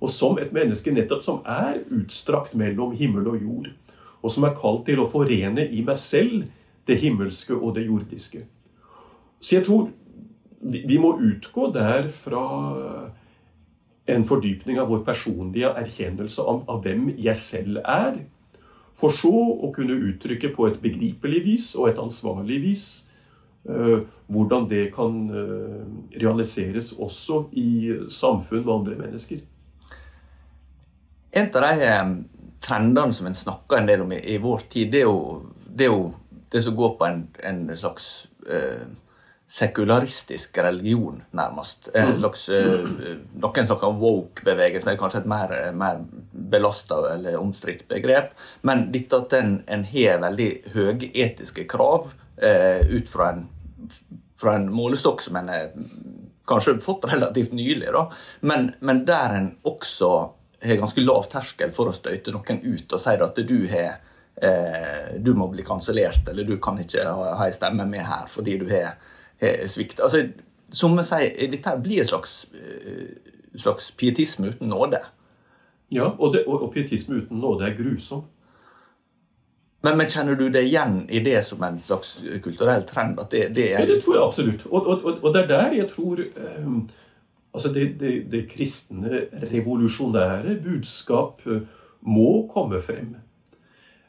Og 0.00 0.10
som 0.10 0.38
et 0.40 0.52
menneske 0.52 0.92
nettopp 0.92 1.22
som 1.24 1.42
er 1.48 1.82
utstrakt 1.92 2.56
mellom 2.58 2.92
himmel 2.96 3.28
og 3.30 3.42
jord. 3.42 3.68
Og 4.24 4.32
som 4.32 4.44
er 4.48 4.56
kalt 4.56 4.86
til 4.88 5.00
å 5.00 5.08
forene 5.08 5.68
i 5.68 5.84
meg 5.84 6.00
selv 6.00 6.46
det 6.88 6.98
himmelske 7.00 7.56
og 7.56 7.76
det 7.76 7.86
jordiske. 7.86 8.44
Så 9.40 9.58
jeg 9.58 9.66
tror 9.68 9.90
vi 10.64 10.96
må 10.98 11.12
utgå 11.20 11.68
der 11.72 12.08
fra 12.08 12.44
en 14.06 14.24
fordypning 14.24 14.80
av 14.80 14.90
vår 14.92 15.04
personlige 15.06 15.70
erkjennelse 15.80 16.44
av, 16.44 16.80
hvem 16.84 17.08
jeg 17.16 17.36
selv 17.40 17.80
er. 17.88 18.20
For 18.98 19.14
så 19.14 19.32
å 19.32 19.72
kunne 19.74 19.96
uttrykke 20.10 20.52
på 20.54 20.68
et 20.68 20.78
begripelig 20.82 21.40
vis 21.46 21.70
og 21.78 21.88
et 21.90 22.00
ansvarlig 22.02 22.60
vis 22.62 22.84
uh, 23.68 24.04
hvordan 24.30 24.68
det 24.70 24.84
kan 24.94 25.16
uh, 25.32 25.80
realiseres 26.20 26.92
også 27.00 27.46
i 27.58 27.70
samfunn 28.12 28.62
med 28.62 28.74
andre 28.74 28.98
mennesker. 29.00 29.40
En 31.34 31.50
av 31.50 31.80
de 31.80 31.88
um, 31.90 32.18
trendene 32.62 33.16
som 33.16 33.26
en 33.26 33.40
snakker 33.40 33.80
en 33.80 33.88
del 33.88 34.04
om 34.04 34.12
i, 34.14 34.36
vår 34.38 34.68
tid, 34.70 34.92
det 34.92 35.02
er 35.02 35.08
jo 35.08 35.40
det, 35.64 35.88
er 35.88 35.90
jo 35.90 36.12
det 36.52 36.62
som 36.62 36.76
går 36.76 36.94
på 37.00 37.08
en, 37.08 37.24
en 37.42 37.64
slags 37.74 38.28
uh, 38.46 38.84
sekularistisk 39.48 40.58
religion, 40.58 41.22
nærmest. 41.30 41.88
En 41.94 42.08
mm. 42.08 42.18
slags, 42.18 42.48
uh, 42.48 42.88
noen 43.42 43.66
snakker 43.66 43.90
om 43.90 44.00
woke-bevegelsen, 44.00 44.88
det 44.88 44.96
er 44.96 45.00
kanskje 45.00 45.20
et 45.22 45.28
mer, 45.30 45.52
mer 45.76 46.00
belasta 46.32 46.98
eller 47.12 47.38
omstridt 47.38 47.84
begrep. 47.90 48.32
Men 48.62 48.88
dette 48.94 49.20
at 49.20 49.36
en, 49.38 49.58
en 49.68 49.84
har 49.92 50.22
veldig 50.24 50.48
høye 50.74 51.12
etiske 51.12 51.68
krav 51.70 52.10
eh, 52.42 52.82
ut 52.88 53.08
fra 53.10 53.30
en, 53.34 53.44
fra 54.40 54.56
en 54.58 54.66
målestokk 54.72 55.22
som 55.22 55.38
en 55.38 55.52
har 55.52 55.70
kanskje 56.48 56.78
fått 56.84 57.06
relativt 57.12 57.54
nylig, 57.56 57.92
da. 57.94 58.08
Men, 58.40 58.72
men 58.80 59.04
der 59.06 59.38
en 59.38 59.48
også 59.62 60.10
har 60.64 60.80
ganske 60.80 61.04
lav 61.04 61.28
terskel 61.30 61.72
for 61.76 61.92
å 61.92 61.96
støyte 61.96 62.32
noen 62.32 62.60
ut 62.64 62.92
og 62.92 63.00
si 63.00 63.16
at 63.28 63.40
du 63.46 63.58
har 63.70 63.98
eh, 64.40 65.16
du 65.20 65.34
må 65.36 65.52
bli 65.52 65.64
kansellert, 65.64 66.26
eller 66.32 66.48
du 66.48 66.56
kan 66.58 66.80
ikke 66.80 67.04
ha, 67.06 67.34
en 67.46 67.54
stemme 67.54 67.86
med 67.88 68.08
her 68.08 68.30
fordi 68.30 68.58
du 68.64 68.70
har 68.72 68.94
Eh, 68.94 69.10
svikt. 69.70 70.00
Altså, 70.00 70.26
som 70.74 70.96
jeg 70.98 71.08
sier, 71.08 71.50
dette 71.52 71.74
blir 71.82 72.02
en 72.02 72.10
slags, 72.10 72.36
eh, 72.54 73.14
slags 73.60 73.90
pietisme 73.98 74.52
uten 74.52 74.72
nåde. 74.72 75.00
Ja, 75.94 76.10
og, 76.18 76.32
det, 76.34 76.44
og, 76.46 76.66
og 76.66 76.72
pietisme 76.74 77.22
uten 77.22 77.42
nåde 77.42 77.68
er 77.68 77.76
grusom. 77.78 78.24
Men, 79.84 79.98
men, 80.00 80.08
kjenner 80.08 80.38
du 80.40 80.46
det 80.48 80.62
igjen 80.64 81.02
i 81.12 81.20
det 81.20 81.42
som 81.44 81.62
en 81.66 81.76
slags 81.78 82.16
kulturell 82.42 82.86
trend? 82.88 83.18
Det, 83.30 83.50
det, 83.52 83.66
er... 83.74 83.82
ja, 83.82 83.88
det 83.90 84.00
tror 84.00 84.16
jeg 84.16 84.24
absolutt. 84.24 84.66
Og, 84.70 84.86
og, 85.12 85.26
det 85.34 85.42
er 85.42 85.50
der 85.50 85.76
jeg 85.76 85.88
tror 85.92 86.22
um, 86.64 86.78
altså 87.52 87.72
det, 87.74 87.90
det, 88.32 88.46
kristne, 88.48 89.26
revolusjonære 89.52 90.56
budskap 90.64 91.44
uh, 91.44 91.60
må 92.00 92.46
komme 92.52 92.80
frem. 92.80 93.12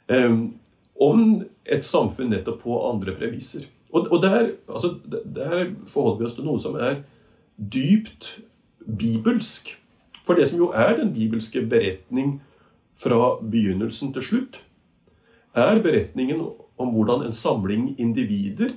Um, 0.08 0.56
om 1.02 1.44
et 1.68 1.84
samfunn 1.84 2.32
nettopp 2.32 2.64
på 2.64 2.80
andre 2.88 3.18
premisser. 3.20 3.68
Og, 3.96 4.08
og 4.12 4.22
der, 4.24 4.50
altså, 4.70 5.00
der, 5.36 5.72
forholder 5.88 6.18
vi 6.20 6.26
oss 6.28 6.36
til 6.36 6.46
noe 6.48 6.60
som 6.60 6.76
er 6.76 6.98
dypt 7.56 8.42
bibelsk. 8.84 9.72
For 10.28 10.36
det 10.36 10.50
som 10.50 10.60
jo 10.60 10.72
er 10.76 10.98
den 10.98 11.14
bibelske 11.16 11.62
beretning 11.70 12.42
fra 12.96 13.38
begynnelsen 13.40 14.12
til 14.14 14.26
slutt, 14.26 14.60
er 15.56 15.80
beretningen 15.82 16.42
om 16.78 16.92
hvordan 16.92 17.24
en 17.26 17.34
samling 17.34 17.94
individer 18.00 18.76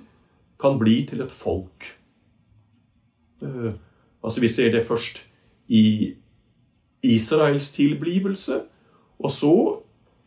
kan 0.60 0.78
bli 0.78 1.02
til 1.06 1.20
et 1.24 1.34
folk. 1.34 1.90
Uh, 3.42 3.74
altså 4.22 4.40
Vi 4.40 4.48
ser 4.48 4.70
det 4.70 4.86
først 4.86 5.26
i 5.68 6.14
Israels 7.02 7.70
tilblivelse, 7.70 8.60
og 9.18 9.30
så, 9.30 9.54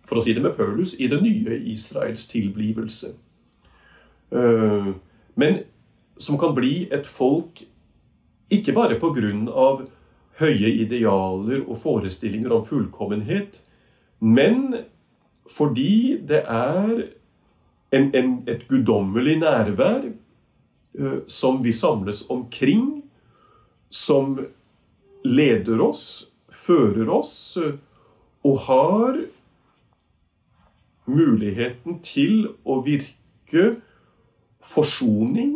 for 0.08 0.20
å 0.20 0.24
si 0.24 0.34
det 0.36 0.44
med 0.44 0.56
Paulus, 0.56 0.98
i 1.00 1.08
det 1.08 1.22
nye 1.24 1.60
Israels 1.72 2.28
tilblivelse. 2.28 3.16
Eh, 4.32 4.92
men 5.34 5.60
som 6.18 6.38
kan 6.40 6.56
bli 6.56 6.88
et 6.94 7.08
folk 7.08 7.64
ikke 8.52 8.76
bare 8.76 9.00
pga. 9.00 9.88
høye 10.42 10.70
idealer 10.82 11.62
og 11.68 11.78
forestillinger 11.78 12.52
om 12.52 12.66
fullkommenhet, 12.66 13.62
men 14.20 14.76
fordi 15.50 16.18
det 16.28 16.44
er 16.48 17.08
en, 17.92 18.16
en, 18.16 18.44
et 18.48 18.68
guddommelig 18.68 19.38
nærvær 19.40 20.08
uh, 21.00 21.20
som 21.28 21.64
vi 21.64 21.72
samles 21.72 22.24
omkring, 22.30 23.04
som 23.90 24.40
leder 25.26 25.82
oss, 25.84 26.32
fører 26.50 27.10
oss, 27.12 27.58
uh, 27.58 27.76
og 28.44 28.60
har 28.66 29.20
muligheten 31.06 32.00
til 32.02 32.48
å 32.64 32.82
virke 32.86 33.76
forsoning 34.62 35.56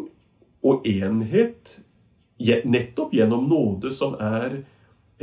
og 0.65 0.85
enhet 0.87 1.79
nettopp 2.65 3.13
gjennom 3.15 3.45
nåde, 3.47 3.91
som 3.93 4.15
er 4.19 4.59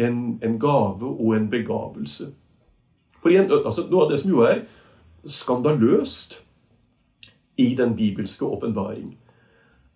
en, 0.00 0.38
en 0.40 0.58
gave 0.58 1.08
og 1.08 1.34
en 1.36 1.48
begavelse. 1.50 2.30
For 3.22 3.30
igjen, 3.30 3.50
altså, 3.52 3.84
Noe 3.90 4.06
av 4.06 4.12
det 4.12 4.20
som 4.22 4.32
jo 4.32 4.44
er 4.46 4.62
skandaløst 5.28 6.40
i 7.60 7.74
den 7.78 7.94
bibelske 7.98 8.46
åpenbaring, 8.48 9.12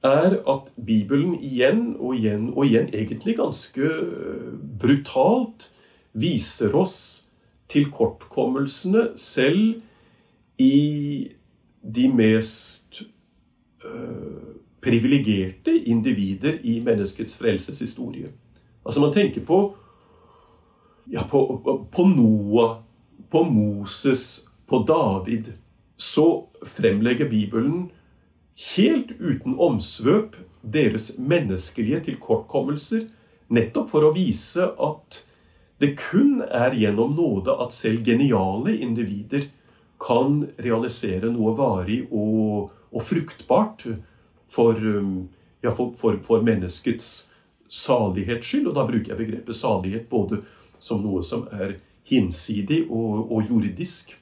er 0.05 0.37
at 0.47 0.69
Bibelen 0.87 1.35
igjen 1.41 1.97
og 1.97 2.15
igjen 2.15 2.51
og 2.53 2.67
igjen, 2.67 2.91
egentlig 2.95 3.37
ganske 3.41 3.89
brutalt, 4.79 5.71
viser 6.17 6.75
oss 6.77 7.27
tilkortkommelsene 7.73 9.09
selv 9.19 9.81
i 10.63 11.27
de 11.83 12.07
mest 12.09 13.03
privilegerte 14.87 15.73
individer 15.91 16.59
i 16.63 16.81
menneskets 16.81 17.39
frelseshistorie. 17.41 18.31
Altså 18.85 19.01
Man 19.01 19.13
tenker 19.13 19.45
på, 19.47 19.61
ja, 21.11 21.23
på, 21.31 21.41
på 21.93 22.09
Noah, 22.09 22.77
på 23.31 23.43
Moses, 23.43 24.47
på 24.67 24.85
David. 24.89 25.53
Så 25.97 26.47
fremlegger 26.63 27.29
Bibelen 27.29 27.91
helt 28.77 29.11
uten 29.21 29.57
omsvøp 29.59 30.37
deres 30.63 31.17
menneskelige 31.19 32.01
tilkortkommelser, 32.11 33.09
nettopp 33.49 33.91
for 33.91 34.07
å 34.07 34.15
vise 34.15 34.65
at 34.83 35.23
det 35.81 35.93
kun 36.01 36.41
er 36.47 36.75
gjennom 36.75 37.13
nåde 37.19 37.53
at 37.63 37.75
selv 37.75 38.07
geniale 38.07 38.75
individer 38.81 39.51
kan 40.03 40.41
realisere 40.63 41.29
noe 41.33 41.53
varig 41.57 42.03
og, 42.11 42.73
og 42.93 43.03
fruktbart 43.07 43.87
for, 44.47 44.75
um, 44.75 45.29
ja, 45.63 45.71
for, 45.71 45.95
for, 45.99 46.19
for, 46.27 46.45
menneskets 46.47 47.31
salighets 47.69 48.47
skyld. 48.47 48.71
Og 48.71 48.77
da 48.77 48.87
bruker 48.87 49.13
jeg 49.13 49.21
begrepet 49.21 49.59
salighet 49.59 50.09
både 50.11 50.43
som 50.79 51.03
noe 51.03 51.23
som 51.27 51.47
er 51.53 51.79
hinsidig 52.07 52.85
og, 52.87 53.27
og 53.33 53.51
jordisk. 53.51 54.15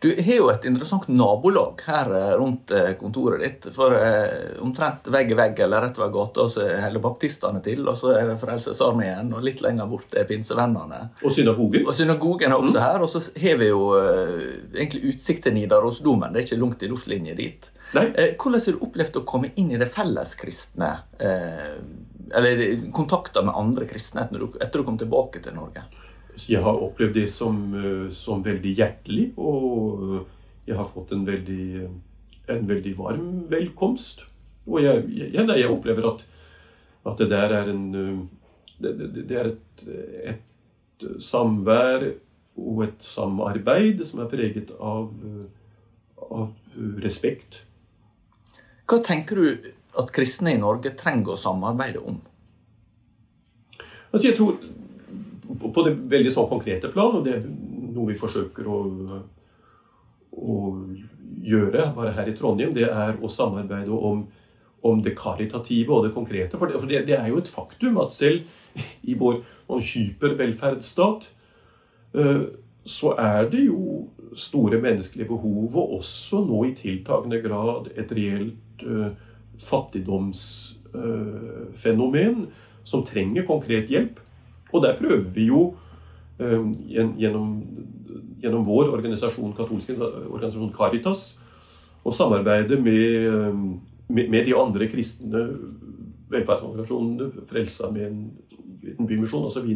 Du 0.00 0.22
har 0.22 0.36
jo 0.36 0.46
et 0.48 0.62
interessant 0.64 1.10
nabolag 1.12 1.82
her 1.84 2.08
eh, 2.16 2.30
rundt 2.40 2.70
eh, 2.72 2.94
kontoret 2.96 3.42
ditt. 3.44 3.66
For 3.74 3.92
eh, 3.92 4.56
omtrent 4.64 5.10
vegg 5.12 5.34
i 5.34 5.36
vegg 5.36 5.60
eller 5.60 5.84
rett 5.84 6.00
ved 6.00 6.14
gata 6.14 6.46
så 6.48 6.64
holder 6.86 7.02
baptistene 7.04 7.60
til. 7.60 7.82
Og 7.84 7.98
så 8.00 8.14
er 8.16 8.30
det 8.30 8.38
Frelsesarmeen, 8.40 9.28
og 9.36 9.44
litt 9.44 9.60
lenger 9.60 9.90
bort 9.90 10.16
er 10.16 10.24
pinsevennene. 10.30 11.02
Og 11.20 11.36
synagogen. 11.36 11.84
Og 11.84 11.92
synagogen 11.98 12.48
er 12.48 12.56
også 12.56 12.78
mm. 12.78 12.86
her. 12.86 13.04
Og 13.04 13.12
så 13.12 13.22
har 13.44 13.60
vi 13.60 13.68
jo 13.68 13.82
egentlig 14.00 15.12
utsikt 15.12 15.44
til 15.44 15.58
Nidarosdomen. 15.58 16.32
Det 16.32 16.40
er 16.40 16.48
ikke 16.48 16.62
langt 16.64 16.88
i 16.88 16.92
luftlinje 16.94 17.36
dit. 17.36 17.72
Nei. 17.92 18.08
Hvordan 18.40 18.56
har 18.64 18.78
du 18.78 18.84
opplevd 18.88 19.20
å 19.20 19.26
komme 19.28 19.52
inn 19.60 19.74
i 19.74 19.80
det 19.82 19.90
felleskristne? 19.92 20.94
Eller 22.40 22.64
kontakter 22.96 23.44
med 23.44 23.52
andre 23.52 23.84
kristne 23.90 24.30
etter 24.30 24.80
du 24.80 24.86
kom 24.86 24.96
tilbake 24.96 25.44
til 25.44 25.60
Norge? 25.60 25.84
Jeg 26.36 26.62
har 26.62 26.82
opplevd 26.82 27.16
det 27.16 27.26
som, 27.30 27.60
eh, 27.74 28.10
som, 28.14 28.42
veldig 28.44 28.74
hjertelig, 28.76 29.30
og 29.36 30.26
jeg 30.66 30.76
har 30.76 30.88
fått 30.88 31.12
en 31.12 31.24
veldig, 31.26 31.88
en 32.48 32.68
veldig 32.68 32.92
varm 32.98 33.30
velkomst. 33.50 34.26
Og 34.66 34.82
jeg, 34.84 35.06
jeg, 35.16 35.46
jeg 35.48 35.70
opplever 35.70 36.10
at, 36.12 36.26
at, 37.06 37.18
det 37.18 37.30
der 37.32 37.56
er 37.62 37.72
en 37.72 37.88
eh, 37.94 38.20
Det, 38.80 38.94
det, 38.96 39.22
det 39.28 39.36
er 39.36 39.48
et, 39.50 39.80
et, 40.24 41.02
samvær 41.20 42.06
og 42.56 42.78
et 42.86 43.02
samarbeid 43.04 44.00
som 44.08 44.22
er 44.22 44.30
preget 44.30 44.70
av, 44.80 45.10
av 46.16 46.78
respekt. 47.04 47.58
Hva 48.88 49.02
tenker 49.04 49.36
du 49.36 49.68
at 50.00 50.12
kristne 50.16 50.54
i 50.54 50.60
Norge 50.62 50.94
trenger 50.96 51.34
å 51.34 51.40
samarbeide 51.40 52.00
om? 52.00 52.22
Altså 54.10 54.30
jeg 54.30 54.38
tror 54.38 54.56
på 55.58 55.82
det 55.86 55.94
veldig 56.10 56.32
sånn 56.34 56.48
konkrete 56.50 56.88
plan, 56.92 57.14
og 57.16 57.24
det 57.26 57.32
er 57.38 57.42
noe 57.46 58.08
vi 58.10 58.18
forsøker 58.18 58.64
å, 58.70 58.78
å 60.30 60.56
gjøre 61.42 61.94
bare 61.96 62.12
her 62.16 62.28
i 62.30 62.36
Trondheim, 62.38 62.74
det 62.76 62.86
er 62.88 63.16
å 63.18 63.28
samarbeide 63.32 63.90
om, 63.90 64.28
om 64.86 65.02
det 65.04 65.18
karitative 65.18 65.92
og 65.96 66.04
det 66.06 66.14
konkrete. 66.14 66.58
For, 66.58 66.66
det, 66.70 66.76
for 66.80 66.88
det, 66.90 67.06
det, 67.08 67.16
er 67.18 67.28
jo 67.32 67.38
et 67.40 67.50
faktum 67.50 67.94
at 68.02 68.10
selv 68.14 68.38
i 69.02 69.14
vår 69.18 69.36
hypervelferdsstat 69.90 71.20
uh, 72.16 72.44
så 72.90 73.08
er 73.20 73.40
det 73.52 73.62
jo 73.66 73.80
store 74.38 74.78
menneskelige 74.80 75.28
behov, 75.28 75.76
og 75.76 75.92
også 75.98 76.36
nå 76.46 76.58
i 76.68 76.76
tiltagende 76.78 77.38
grad 77.42 77.88
et 77.98 78.12
reelt 78.16 78.82
uh, 78.86 79.08
fattigdomsfenomen 79.60 82.36
uh, 82.46 82.52
som 82.86 83.04
trenger 83.06 83.42
konkret 83.48 83.90
hjelp. 83.92 84.20
Og 84.72 84.82
der 84.84 84.96
prøver 84.98 85.28
vi 85.34 85.48
jo 85.50 85.74
eh, 86.40 86.66
gjennom, 86.90 87.54
gjennom 88.42 88.66
vår 88.66 88.92
organisasjon, 88.94 89.54
katolske 89.56 89.96
organisasjon 90.00 90.72
Caritas, 90.74 91.24
å 92.06 92.12
samarbeide 92.14 92.78
med, 92.80 93.26
eh, 93.28 93.60
med, 94.08 94.40
de 94.46 94.56
andre 94.56 94.88
kristne 94.90 95.44
velferdsorganisasjonene, 96.30 97.46
Frelsesarmeen, 97.50 98.24
Liten 98.84 99.06
Bymisjon 99.06 99.44
osv. 99.48 99.68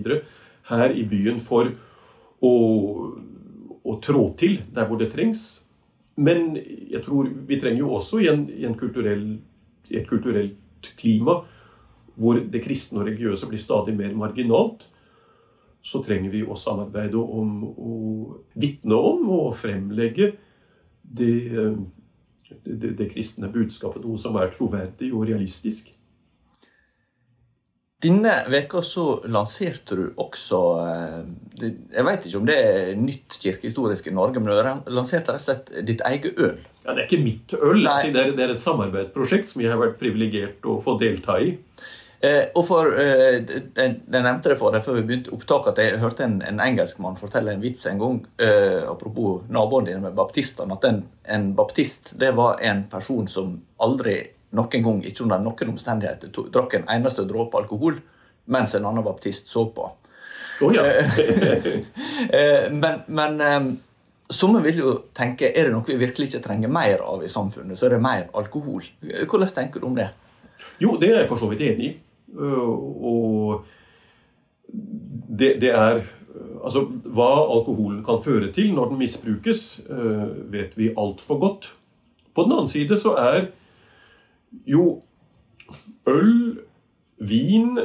her 0.70 0.94
i 0.96 1.04
byen 1.04 1.40
for 1.42 1.68
å, 2.40 2.52
å, 3.84 3.96
trå 4.00 4.22
til 4.38 4.60
der 4.72 4.86
hvor 4.88 5.00
det 5.00 5.10
trengs. 5.12 5.64
Men 6.16 6.54
jeg 6.56 7.02
tror 7.04 7.28
vi 7.48 7.58
trenger 7.60 7.82
jo 7.82 7.96
også 7.98 8.22
i, 8.22 8.30
en, 8.30 8.46
i 8.48 8.64
en 8.64 8.78
kulturell, 8.78 9.26
et 9.90 10.06
kulturelt 10.08 10.92
klima 11.00 11.42
hvor 12.20 12.38
det 12.38 12.62
kristne 12.64 13.02
og 13.02 13.08
religiøse 13.08 13.48
blir 13.50 13.62
stadig 13.62 13.94
mer 13.96 14.14
marginalt, 14.18 14.86
så 15.84 16.00
trenger 16.04 16.32
vi 16.32 16.40
å 16.46 16.56
samarbeide 16.56 17.20
om 17.20 17.58
å 17.68 17.94
vitne 18.56 18.96
om 18.96 19.26
og 19.34 19.50
fremlegge 19.58 20.30
det, 21.04 21.34
det, 22.64 22.94
det, 22.96 23.10
kristne 23.10 23.50
budskapet, 23.52 24.04
noe 24.04 24.20
som 24.20 24.38
er 24.40 24.54
troverdig 24.54 25.12
og 25.12 25.26
realistisk. 25.28 25.90
Denne 28.04 28.32
veka 28.52 28.82
så 28.84 29.04
lanserte 29.32 29.96
du 29.96 30.02
også 30.20 30.58
eh, 30.82 31.20
Jeg 31.62 32.04
vet 32.04 32.26
ikke 32.28 32.40
om 32.40 32.48
det 32.48 32.56
er 32.60 32.90
nytt 33.00 33.38
kirkehistorisk 33.40 34.10
i 34.10 34.14
Norge, 34.16 34.42
men 34.42 34.52
du 34.52 34.92
lanserte 34.92 35.32
rett 35.32 35.40
og 35.40 35.44
slett 35.46 35.70
ditt 35.88 36.04
eget 36.04 36.36
øl. 36.36 36.58
Ja, 36.84 36.92
Det 36.92 36.98
er 36.98 37.06
ikke 37.06 37.22
mitt 37.24 37.54
øl. 37.56 37.80
Det, 37.80 38.10
er, 38.20 38.34
det 38.36 38.44
er 38.44 38.52
et 38.56 38.64
samarbeidsprosjekt 38.64 39.52
som 39.52 39.64
jeg 39.64 39.72
har 39.72 39.80
vært 39.80 39.96
privilegert 40.00 40.68
å 40.68 40.76
få 40.84 40.98
delta 41.00 41.38
i. 41.40 41.54
Eh, 42.24 42.44
og 42.56 42.64
for, 42.64 42.88
eh, 43.00 43.42
jeg, 43.76 43.96
nevnte 44.08 44.52
det 44.52 44.56
for 44.56 44.72
deg 44.72 44.84
før 44.84 44.96
vi 44.96 45.02
begynte 45.08 45.32
opptaket, 45.34 45.74
at 45.74 45.80
jeg 45.82 46.00
hørte 46.00 46.24
en, 46.24 46.38
en 46.46 46.60
engelskmann 46.62 47.18
fortelle 47.20 47.52
en 47.52 47.60
vits 47.60 47.84
en 47.90 47.98
gang, 48.00 48.20
eh, 48.40 48.80
apropos 48.88 49.42
naboen 49.52 49.88
din 49.90 50.00
med 50.00 50.14
baptistene, 50.16 50.72
at 50.78 50.86
en, 50.88 51.02
en, 51.36 51.50
baptist 51.58 52.14
det 52.20 52.30
var 52.38 52.62
en 52.64 52.84
person 52.88 53.26
som 53.28 53.58
aldri 53.82 54.16
noen 54.56 54.86
gang, 54.86 55.02
ikke 55.04 55.26
under 55.26 55.42
noen 55.42 55.74
omstendigheter, 55.74 56.30
to, 56.32 56.46
drakk 56.54 56.78
en 56.78 56.88
eneste 56.94 57.26
dråpe 57.28 57.60
alkohol 57.60 57.98
mens 58.54 58.76
en 58.78 58.86
annen 58.88 59.04
baptist 59.04 59.50
så 59.52 59.66
på. 59.74 59.90
Oh, 60.62 60.72
ja. 60.72 60.86
Eh, 62.24 62.70
men, 62.72 63.00
men 63.06 63.40
eh, 63.42 63.64
Somme 64.30 64.62
vil 64.64 64.78
jo 64.78 64.92
tenke 65.12 65.50
er 65.50 65.66
det 65.66 65.74
noe 65.74 65.84
vi 65.84 65.98
virkelig 66.00 66.30
ikke 66.30 66.40
trenger 66.46 66.70
mer 66.72 67.02
av 67.04 67.20
i 67.26 67.28
samfunnet, 67.28 67.76
så 67.76 67.88
er 67.88 67.96
det 67.96 68.04
mer 68.06 68.30
alkohol. 68.38 68.86
Hvordan 69.02 69.50
tenker 69.52 69.82
du 69.82 69.90
om 69.90 69.98
det? 69.98 70.06
Jo, 70.80 70.94
det 71.00 71.10
er 71.10 71.18
jeg 71.20 71.28
for 71.28 71.42
så 71.42 71.50
vidt 71.50 71.66
enig 71.66 71.90
i. 71.90 71.92
Øh, 72.34 72.68
og 73.10 73.64
det, 75.38 75.56
det, 75.60 75.70
er 75.70 76.02
Altså, 76.64 76.80
hva 77.14 77.30
alkoholen 77.52 78.00
kan 78.04 78.22
føre 78.24 78.52
til 78.52 78.72
når 78.74 78.88
den 78.88 78.98
misbrukes, 78.98 79.82
øh, 79.88 80.52
vet 80.52 80.78
vi 80.78 80.88
altfor 80.98 81.38
godt. 81.38 81.76
På 82.34 82.42
den 82.42 82.52
annen 82.52 82.68
side 82.68 82.96
så 82.96 83.12
er 83.14 83.46
jo 84.66 85.02
øl, 86.06 86.58
vin, 87.18 87.78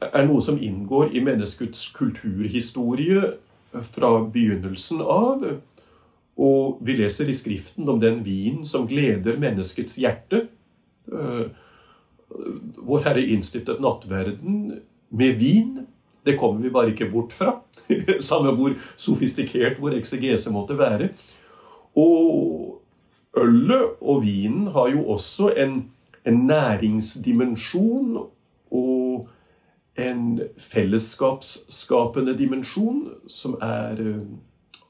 er 0.00 0.26
noe 0.28 0.42
som 0.44 0.60
inngår 0.60 1.14
i 1.16 1.22
menneskets 1.24 1.88
kulturhistorie 1.96 3.32
fra 3.72 4.12
begynnelsen 4.30 5.00
av. 5.00 5.42
Og 6.36 6.78
vi 6.82 6.98
leser 6.98 7.30
i 7.30 7.36
Skriften 7.36 7.88
om 7.88 8.00
den 8.00 8.22
vin 8.26 8.64
som 8.66 8.88
gleder 8.90 9.38
menneskets 9.40 9.96
hjerte. 9.96 10.46
Vår 12.84 13.04
Herre 13.04 13.24
innstiftet 13.34 13.82
nattverden 13.82 14.80
med 15.14 15.36
vin. 15.40 15.86
Det 16.24 16.38
kommer 16.40 16.62
vi 16.64 16.72
bare 16.72 16.92
ikke 16.92 17.10
bort 17.12 17.32
fra. 17.32 17.58
Samme 18.20 18.54
hvor 18.56 18.76
sofistikert 18.96 19.80
vår 19.82 19.98
eksegese 19.98 20.52
måtte 20.52 20.78
være. 20.78 21.10
Og 21.96 22.80
ølet 23.36 24.00
og 24.00 24.24
vinen 24.24 24.66
har 24.74 24.88
jo 24.94 25.04
også 25.14 25.52
en, 25.60 25.76
en 26.26 26.46
næringsdimensjon 26.48 28.16
og 28.70 29.28
en 29.98 30.40
fellesskapsskapende 30.58 32.34
dimensjon 32.38 33.04
som 33.30 33.54
er 33.62 34.00
uh, 34.00 34.24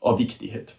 av 0.05 0.19
viktighet. 0.21 0.77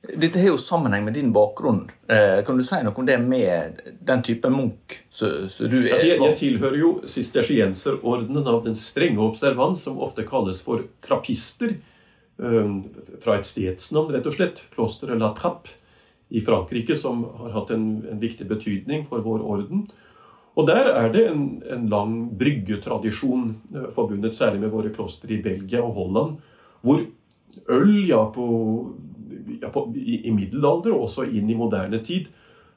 Dette 0.00 0.40
har 0.40 0.54
jo 0.54 0.58
sammenheng 0.58 1.04
med 1.04 1.14
din 1.14 1.32
bakgrunn. 1.32 1.82
Eh, 2.08 2.40
kan 2.44 2.56
du 2.56 2.64
si 2.64 2.78
noe 2.80 2.96
om 2.96 3.06
det 3.06 3.18
med 3.20 3.82
den 4.00 4.22
type 4.24 4.48
Munch 4.48 4.96
som 5.12 5.68
du 5.68 5.76
er? 5.82 5.90
Altså, 5.92 6.08
jeg, 6.08 6.20
jeg, 6.22 6.36
tilhører 6.40 6.78
jo 6.80 6.92
sistersienserordenen 7.04 8.48
av 8.48 8.62
den 8.64 8.78
strenge 8.78 9.20
observans, 9.20 9.84
som 9.84 10.00
ofte 10.00 10.24
kalles 10.28 10.64
for 10.64 10.86
trappister. 11.04 11.76
Eh, 12.40 12.70
fra 13.20 13.36
et 13.36 13.48
stedsnavn, 13.48 14.14
rett 14.16 14.30
og 14.30 14.38
slett. 14.38 14.64
Klosteret 14.72 15.20
La 15.20 15.34
Trappe 15.36 15.76
i 16.32 16.40
Frankrike, 16.40 16.96
som 16.96 17.26
har 17.42 17.52
hatt 17.58 17.74
en, 17.74 17.90
en, 18.08 18.20
viktig 18.22 18.46
betydning 18.48 19.04
for 19.04 19.20
vår 19.26 19.44
orden. 19.44 19.84
Og 20.56 20.66
der 20.68 20.88
er 20.94 21.12
det 21.12 21.26
en, 21.28 21.44
en 21.68 21.86
lang 21.92 22.14
bryggetradisjon 22.40 23.50
eh, 23.74 23.88
forbundet 23.92 24.38
særlig 24.38 24.64
med 24.64 24.72
våre 24.72 24.94
klostre 24.96 25.36
i 25.36 25.42
Belgia 25.44 25.84
og 25.84 25.92
Holland, 26.00 26.40
hvor 26.80 27.04
øl 27.68 27.94
ja, 28.08 28.24
på 28.32 28.46
ja, 29.60 29.70
på, 29.72 29.86
i, 29.96 30.20
i, 30.28 30.34
middelalder 30.34 30.94
og 30.94 31.06
også 31.06 31.26
inn 31.28 31.50
i 31.50 31.58
moderne 31.58 32.02
tid, 32.04 32.30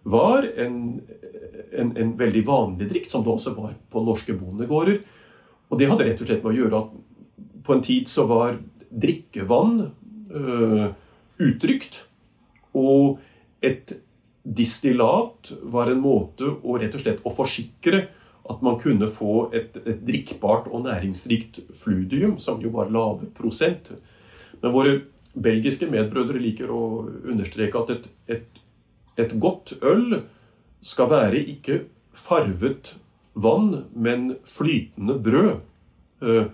var 0.03 0.45
en, 0.59 0.99
en, 1.71 1.91
en, 1.95 2.13
veldig 2.19 2.43
vanlig 2.47 2.89
drikt, 2.89 3.11
som 3.11 3.23
det 3.23 3.31
også 3.31 3.53
var 3.55 3.75
på 3.91 4.03
norske 4.03 4.35
bondegårder. 4.35 4.99
Og 5.71 5.79
det 5.79 5.87
hadde 5.89 6.07
rett 6.09 6.23
og 6.23 6.29
slett 6.29 6.43
med 6.43 6.53
å 6.53 6.57
gjøre 6.57 6.81
at 6.81 6.95
på 7.63 7.75
en 7.75 7.83
tid 7.85 8.09
så 8.11 8.25
var 8.27 8.57
drikkevann 8.91 9.77
øh, 9.87 10.89
utrygt. 11.41 12.03
Og 12.75 13.21
et 13.63 13.95
distillat 14.43 15.53
var 15.71 15.89
en 15.89 16.03
måte 16.03 16.49
å 16.51 16.75
rett 16.81 16.97
og 16.97 17.05
slett 17.05 17.23
å 17.23 17.31
forsikre 17.33 18.03
at 18.51 18.63
man 18.65 18.75
kunne 18.79 19.07
få 19.07 19.47
et, 19.55 19.77
et 19.87 20.01
drikkbart 20.03 20.67
og 20.67 20.83
næringsrikt 20.83 21.61
fludium, 21.79 22.35
som 22.43 22.59
jo 22.61 22.73
var 22.73 22.91
lave 22.91 23.29
prosent. 23.37 23.93
Men 24.59 24.73
våre 24.75 24.97
belgiske 25.34 25.89
medbrødre 25.89 26.41
liker 26.41 26.72
å 26.72 26.82
understreke 27.30 27.80
at 27.80 27.93
et, 27.96 28.10
et, 28.36 28.63
et 29.17 29.36
godt 29.41 29.76
øl 29.82 30.22
skal 30.84 31.10
være 31.10 31.41
ikke 31.56 31.84
farvet 32.13 32.96
vann, 33.34 33.86
men 33.96 34.36
flytende 34.46 35.17
brød. 35.24 35.63
Eh, 36.22 36.46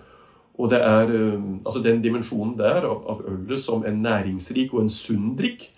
og 0.60 0.70
det 0.72 0.80
er 0.84 1.12
eh, 1.16 1.42
altså 1.64 1.82
den 1.84 2.00
dimensjonen 2.04 2.56
der 2.58 2.86
av, 2.88 3.04
av 3.10 3.24
ølet 3.28 3.60
som 3.60 3.84
en 3.86 4.00
næringsrik 4.04 4.74
og 4.74 4.84
en 4.84 4.92
sunn 4.92 5.34
drikk 5.38 5.68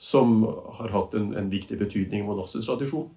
som 0.00 0.42
har 0.78 0.92
hatt 0.92 1.14
en, 1.16 1.32
en 1.38 1.48
viktig 1.50 1.78
betydning 1.80 2.24
i 2.24 2.26
monastisk 2.26 2.68
tradisjon. 2.68 3.08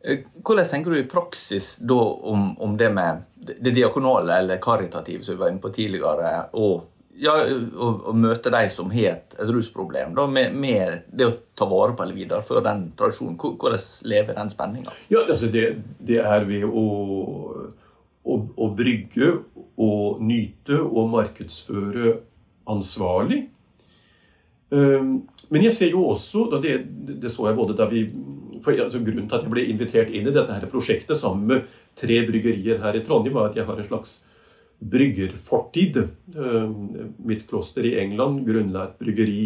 Eh, 0.00 0.24
hvordan 0.40 0.68
tenker 0.68 0.94
du 0.94 1.00
i 1.00 1.08
praksis 1.08 1.74
da 1.84 1.98
om, 2.32 2.54
om 2.56 2.76
det 2.80 2.88
med 2.94 3.26
det 3.60 3.74
diakonale 3.76 4.38
eller 4.40 4.62
karitative 4.62 5.24
som 5.24 5.36
vi 5.36 5.42
var 5.42 5.52
inne 5.52 5.62
på 5.62 5.72
tidligere, 5.76 6.32
og 6.56 6.86
ja, 7.20 7.34
å, 7.44 7.90
å, 8.10 8.14
møte 8.16 8.52
de 8.52 8.62
som 8.72 8.90
har 8.92 9.12
et, 9.12 9.36
rusproblem, 9.50 10.14
da, 10.16 10.26
med, 10.30 10.56
med, 10.56 11.04
det 11.12 11.28
å 11.28 11.36
ta 11.58 11.68
vare 11.70 11.94
på 11.96 12.04
eller 12.04 12.16
videreføre 12.16 12.64
den 12.64 12.86
tradisjonen. 12.98 13.36
Hvordan 13.40 13.84
lever 14.10 14.38
den 14.38 14.52
spenninga? 14.52 14.96
Ja, 15.12 15.24
altså 15.26 15.50
det, 15.52 15.66
det, 15.98 16.20
er 16.24 16.46
ved 16.48 16.66
å, 16.66 16.86
å, 18.24 18.40
å, 18.40 18.70
brygge 18.76 19.32
og 19.80 20.22
nyte 20.24 20.80
og 20.80 21.10
markedsføre 21.14 22.16
ansvarlig. 22.70 23.44
Um, 24.70 25.24
men 25.50 25.66
jeg 25.66 25.74
ser 25.74 25.96
jo 25.96 26.04
også, 26.12 26.46
det, 26.62 26.76
det, 27.10 27.30
så 27.32 27.48
jeg 27.48 27.58
både 27.58 27.74
da 27.78 27.88
vi 27.90 28.04
for 28.62 28.76
altså 28.76 29.00
Grunnen 29.00 29.28
til 29.28 29.38
at 29.38 29.44
jeg 29.46 29.52
ble 29.52 29.62
invitert 29.72 30.10
inn 30.12 30.28
i 30.28 30.34
dette 30.34 30.52
her 30.52 30.66
prosjektet 30.70 31.18
sammen 31.18 31.46
med 31.48 31.78
tre 31.98 32.18
bryggerier 32.28 32.80
her 32.82 32.98
i 32.98 33.00
Trondheim, 33.06 33.34
var 33.36 33.48
at 33.50 33.56
jeg 33.56 33.64
har 33.68 33.78
en 33.80 33.88
slags 33.88 34.20
bryggerfortid. 34.80 35.96
Eh, 36.36 36.70
mitt 37.24 37.46
kloster 37.48 37.84
i 37.84 37.98
England 38.00 38.46
grunnla 38.46 38.88
et 38.88 38.98
bryggeri 38.98 39.42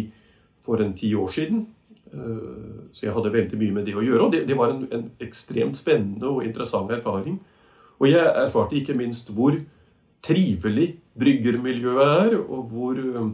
for 0.63 0.81
en 0.81 0.93
ti 0.97 1.13
år 1.15 1.31
siden. 1.35 1.65
Eh, 2.13 2.89
så 2.91 3.07
jeg 3.07 3.15
hadde 3.15 3.33
veldig 3.33 3.59
mye 3.59 3.77
med 3.79 3.87
det 3.87 3.95
å 3.97 4.03
gjøre. 4.05 4.27
Og 4.27 4.35
det, 4.35 4.57
var 4.57 4.73
en, 4.73 4.85
en, 4.91 5.09
ekstremt 5.23 5.77
spennende 5.77 6.29
og 6.29 6.45
interessant 6.45 6.91
erfaring. 6.95 7.39
Og 7.99 8.09
jeg 8.11 8.23
erfarte 8.23 8.77
ikke 8.79 8.97
minst 8.97 9.31
hvor 9.35 9.57
trivelig 10.25 10.95
bryggermiljøet 11.19 12.07
er, 12.25 12.37
og 12.39 12.71
hvor 12.71 12.99
eh, 12.99 13.27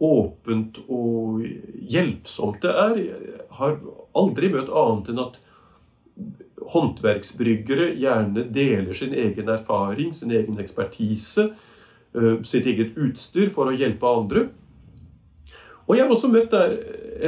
åpent 0.00 0.80
og 0.88 1.44
hjelpsomt 1.92 2.62
det 2.64 2.74
er. 2.74 3.00
Jeg 3.04 3.46
har 3.60 3.78
aldri 4.16 4.50
møtt 4.52 4.72
annet 4.72 5.12
enn 5.12 5.24
at 5.26 5.40
håndverksbryggere 6.68 7.94
gjerne 7.98 8.44
deler 8.54 8.94
sin 8.94 9.14
egen 9.14 9.48
erfaring, 9.48 10.14
sin 10.14 10.30
egen 10.30 10.58
ekspertise, 10.60 11.50
eh, 12.14 12.42
sitt 12.42 12.66
eget 12.66 12.96
utstyr 12.96 13.50
for 13.50 13.70
å 13.70 13.76
hjelpe 13.76 14.06
andre. 14.06 14.48
Og 15.86 15.96
jeg 15.96 16.04
har 16.04 16.12
også 16.12 16.30
møtt 16.30 16.50
der 16.50 16.76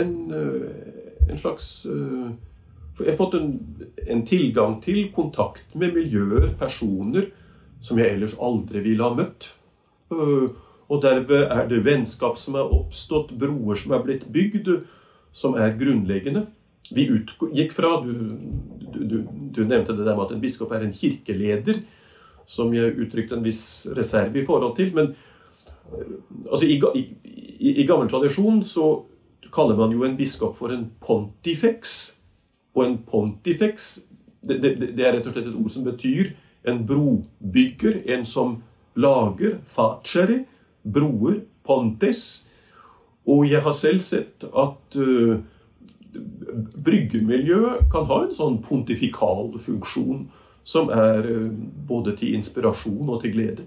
en, 0.00 0.14
eh, 0.30 1.30
en 1.30 1.38
slags 1.38 1.86
eh, 1.86 2.32
Jeg 3.00 3.08
har 3.08 3.16
fått 3.16 3.34
en, 3.34 3.54
en, 4.06 4.20
tilgang 4.26 4.74
til 4.82 5.06
kontakt 5.16 5.74
med 5.74 5.94
miljøer, 5.94 6.50
personer, 6.60 7.30
som 7.80 7.98
jeg 7.98 8.12
ellers 8.12 8.34
aldri 8.38 8.82
ville 8.84 9.02
ha 9.02 9.14
møtt. 9.16 9.48
Og 10.12 11.00
derved 11.00 11.46
er 11.48 11.70
det 11.70 11.86
vennskap 11.86 12.36
som 12.36 12.54
er 12.60 12.68
oppstått, 12.68 13.32
broer 13.40 13.80
som 13.80 13.94
er 13.96 14.04
blitt 14.04 14.26
bygd, 14.28 14.68
som 15.32 15.56
er 15.56 15.72
grunnleggende. 15.80 16.44
Vi 16.94 17.09
utgikk 17.16 17.74
fra 17.74 17.96
du, 18.05 18.12
du, 18.92 19.18
du, 19.55 19.62
nevnte 19.64 19.96
det 19.96 20.07
der 20.07 20.16
med 20.16 20.26
at 20.26 20.35
en 20.37 20.42
biskop 20.42 20.72
er 20.74 20.85
en 20.87 20.94
kirkeleder, 20.94 21.83
som 22.46 22.72
jeg 22.74 22.96
uttrykte 23.00 23.38
en 23.38 23.44
viss 23.44 23.87
reserve 23.96 24.40
i 24.40 24.46
forhold 24.46 24.76
til. 24.76 24.92
Men 24.96 25.12
eh, 25.12 26.14
altså, 26.50 26.66
i, 26.66 26.78
i, 27.33 27.74
i 27.83 27.87
gammel 27.88 28.11
tradisjon 28.12 28.62
så 28.66 28.88
kaller 29.52 29.78
man 29.78 29.92
jo 29.94 30.05
en 30.07 30.16
biskop 30.18 30.57
for 30.59 30.74
en 30.74 30.88
pontifex. 31.05 32.16
Og 32.74 32.87
en 32.87 32.98
pontifex 33.09 33.92
det, 34.42 34.59
det, 34.62 34.74
det 34.96 35.05
er 35.05 35.16
rett 35.16 35.26
og 35.28 35.35
slett 35.35 35.48
et 35.48 35.59
ord 35.59 35.70
som 35.70 35.85
betyr 35.87 36.33
en 36.68 36.81
brobygger, 36.87 38.02
en 38.14 38.24
som 38.26 38.57
lager 38.98 39.59
facere, 39.70 40.42
broer, 40.83 41.42
pontes. 41.66 42.44
Og 43.26 43.46
jeg 43.50 43.62
har 43.62 43.74
selv 43.76 44.02
sett 44.02 44.44
at 44.46 44.98
uh, 44.98 45.38
Bryggemiljøet 46.12 47.88
kan 47.92 48.07
ha 48.11 48.22
en 48.25 48.35
sånn 48.35 48.59
pontifikal 48.64 49.53
funksjon 49.61 50.27
som 50.64 50.90
er 50.94 51.27
eh, 51.27 51.48
både 51.88 52.14
til 52.18 52.37
inspirasjon 52.37 53.09
og 53.09 53.22
til 53.22 53.35
glede. 53.35 53.66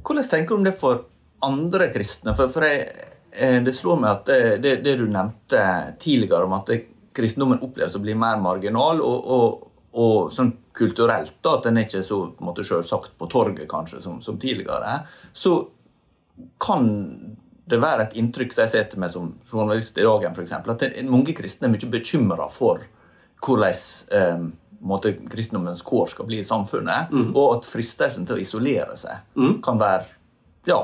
Hvordan 0.00 0.28
tenker 0.28 0.54
du 0.54 0.58
om 0.58 0.66
det 0.66 0.76
for 0.80 1.04
andre 1.46 1.88
kristne? 1.94 2.34
For, 2.36 2.52
for 2.52 2.66
jeg, 2.66 3.08
eh, 3.32 3.58
Det 3.64 3.74
slår 3.76 4.00
meg 4.02 4.10
at 4.10 4.26
det, 4.28 4.40
det, 4.64 4.76
det, 4.84 4.96
du 5.00 5.06
nevnte 5.08 5.64
tidligere 6.02 6.48
om 6.48 6.56
at 6.58 6.72
kristendommen 7.16 7.62
oppleves 7.64 7.96
å 7.96 8.02
bli 8.02 8.14
mer 8.14 8.38
marginal, 8.42 9.00
og, 9.02 9.30
og, 9.36 9.68
og 9.98 10.32
sånn 10.34 10.52
kulturelt, 10.76 11.38
da, 11.42 11.56
at 11.56 11.66
den 11.66 11.80
er 11.80 11.88
ikke 11.88 12.04
så 12.06 12.22
på 12.30 12.44
en 12.44 12.50
måte 12.52 12.64
selvsagt 12.66 13.16
på 13.18 13.28
torget 13.30 13.68
kanskje 13.70 14.02
som, 14.04 14.20
som 14.22 14.38
tidligere, 14.40 15.00
så 15.32 15.56
kan 16.62 16.86
det 17.70 17.80
være 17.82 18.08
et 18.08 18.16
inntrykk 18.20 18.54
som 18.54 18.66
jeg 18.66 18.90
til 18.92 19.02
meg 19.02 19.12
som 19.14 19.28
journalist 19.50 19.98
i 19.98 20.06
dagen, 20.06 20.34
f.eks., 20.34 20.56
at 20.58 21.04
mange 21.08 21.34
kristne 21.36 21.68
er 21.68 21.74
mye 21.74 21.92
bekymra 21.92 22.48
for 22.52 22.82
hvordan 23.40 24.50
måte, 24.80 25.12
kristendommens 25.30 25.82
kår 25.82 26.06
skal 26.14 26.28
bli 26.28 26.40
i 26.40 26.46
samfunnet, 26.46 27.12
mm. 27.12 27.32
og 27.36 27.58
at 27.58 27.68
fristelsen 27.68 28.26
til 28.28 28.38
å 28.38 28.42
isolere 28.42 28.96
seg 28.98 29.22
mm. 29.36 29.58
kan 29.64 29.80
være 29.80 30.08
ja, 30.68 30.78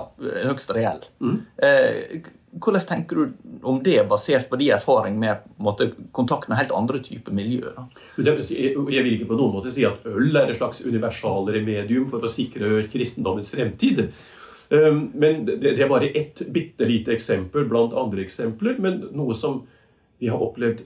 høyst 0.49 0.73
reell. 0.77 1.03
Mm. 1.21 1.39
Eh, 1.63 2.29
hvordan 2.57 2.87
tenker 2.89 3.19
du 3.19 3.59
om 3.69 3.83
det, 3.85 3.99
basert 4.09 4.49
på 4.49 4.57
de 4.61 4.71
erfaring 4.73 5.19
med 5.21 5.45
måte, 5.61 5.91
kontakt 6.17 6.49
med 6.49 6.61
helt 6.61 6.73
andre 6.77 7.03
typer 7.05 7.35
miljøer? 7.37 7.77
Jeg 8.17 9.03
vil 9.05 9.13
ikke 9.13 9.29
på 9.29 9.37
noen 9.37 9.59
måte 9.59 9.73
si 9.75 9.85
at 9.89 10.07
øl 10.09 10.31
er 10.33 10.53
et 10.53 10.61
slags 10.61 10.81
universalremedium 10.87 12.09
for 12.13 12.25
å 12.25 12.33
sikre 12.33 12.87
kristendommens 12.93 13.53
fremtid. 13.53 14.07
Ehm, 14.71 15.11
men 15.15 15.45
det 15.47 15.77
er 15.79 15.91
bare 15.91 16.11
ett 16.11 16.43
bitte 16.53 16.87
lite 16.89 17.15
eksempel 17.15 17.69
blant 17.71 17.95
andre 17.95 18.25
eksempler, 18.27 18.79
men 18.83 19.05
noe 19.15 19.35
som 19.35 19.63
vi 20.19 20.31
har 20.33 20.43
opplevd 20.43 20.83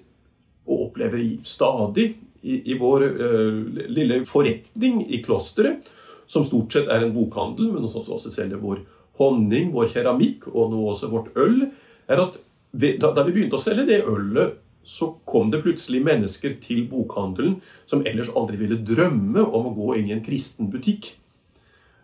og 0.70 0.86
opplever 0.88 1.22
stadig 1.46 2.12
i, 2.42 2.74
vår 2.80 3.04
uh, 3.04 3.58
lille 3.92 4.22
forretning 4.28 5.02
i 5.12 5.20
klosteret, 5.24 5.88
som 6.30 6.44
stort 6.46 6.72
sett 6.72 6.88
er 6.88 7.04
en 7.04 7.12
bokhandel, 7.14 7.68
men 7.74 7.88
som 7.90 8.04
også 8.04 8.32
selger 8.32 8.60
vår 8.62 8.80
honning, 9.20 9.72
vår 9.74 9.90
keramikk 9.92 10.46
og 10.52 10.70
nå 10.72 10.80
også 10.92 11.10
vårt 11.12 11.30
øl, 11.40 11.66
er 12.08 12.22
at 12.22 12.38
da 12.70 13.24
vi 13.26 13.34
begynte 13.34 13.58
å 13.58 13.62
selge 13.62 13.88
det 13.88 14.02
ølet, 14.06 14.56
så 14.86 15.10
kom 15.28 15.50
det 15.52 15.60
plutselig 15.60 16.00
mennesker 16.06 16.54
til 16.62 16.86
bokhandelen 16.88 17.58
som 17.88 18.00
ellers 18.08 18.30
aldri 18.38 18.56
ville 18.62 18.78
drømme 18.80 19.42
om 19.42 19.68
å 19.68 19.74
gå 19.76 19.98
inn 19.98 20.08
i 20.08 20.14
en 20.14 20.24
kristen 20.24 20.70
butikk 20.72 21.12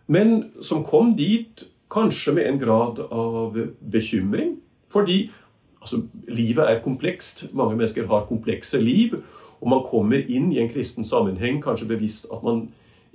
men 0.07 0.51
som 0.63 0.85
kom 0.87 1.15
dit 1.17 1.65
kanskje 1.91 2.33
med 2.33 2.47
en 2.47 2.59
grad 2.59 2.99
av 3.11 3.57
bekymring. 3.79 4.57
Fordi 4.87 5.29
altså, 5.81 6.01
livet 6.27 6.63
er 6.67 6.83
komplekst. 6.83 7.47
Mange 7.53 7.75
mennesker 7.75 8.07
har 8.07 8.27
komplekse 8.29 8.81
liv. 8.81 9.17
Og 9.61 9.69
man 9.69 9.85
kommer 9.87 10.21
inn 10.21 10.51
i 10.53 10.61
en 10.61 10.69
kristen 10.71 11.07
sammenheng 11.07 11.61
kanskje 11.63 11.89
bevisst 11.89 12.29
at 12.33 12.43
man 12.45 12.67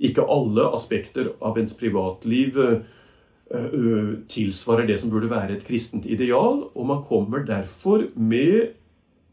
ikke 0.03 0.25
alle 0.27 0.67
aspekter 0.75 1.31
av 1.41 1.57
ens 1.61 1.75
privatliv 1.79 2.57
uh, 2.59 4.13
tilsvarer 4.29 4.89
det 4.89 4.97
som 4.99 5.13
burde 5.13 5.31
være 5.31 5.57
et 5.57 5.65
kristent 5.67 6.05
ideal. 6.05 6.65
Og 6.73 6.87
man 6.89 7.03
kommer 7.07 7.45
derfor 7.47 8.09
med 8.15 8.73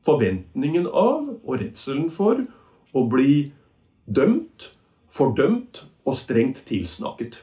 forventningen 0.07 0.87
av 0.87 1.29
og 1.43 1.61
redselen 1.61 2.09
for 2.13 2.41
å 2.97 3.05
bli 3.11 3.51
dømt, 4.07 4.71
fordømt 5.13 5.85
og 6.07 6.17
strengt 6.17 6.63
tilsnakket. 6.69 7.43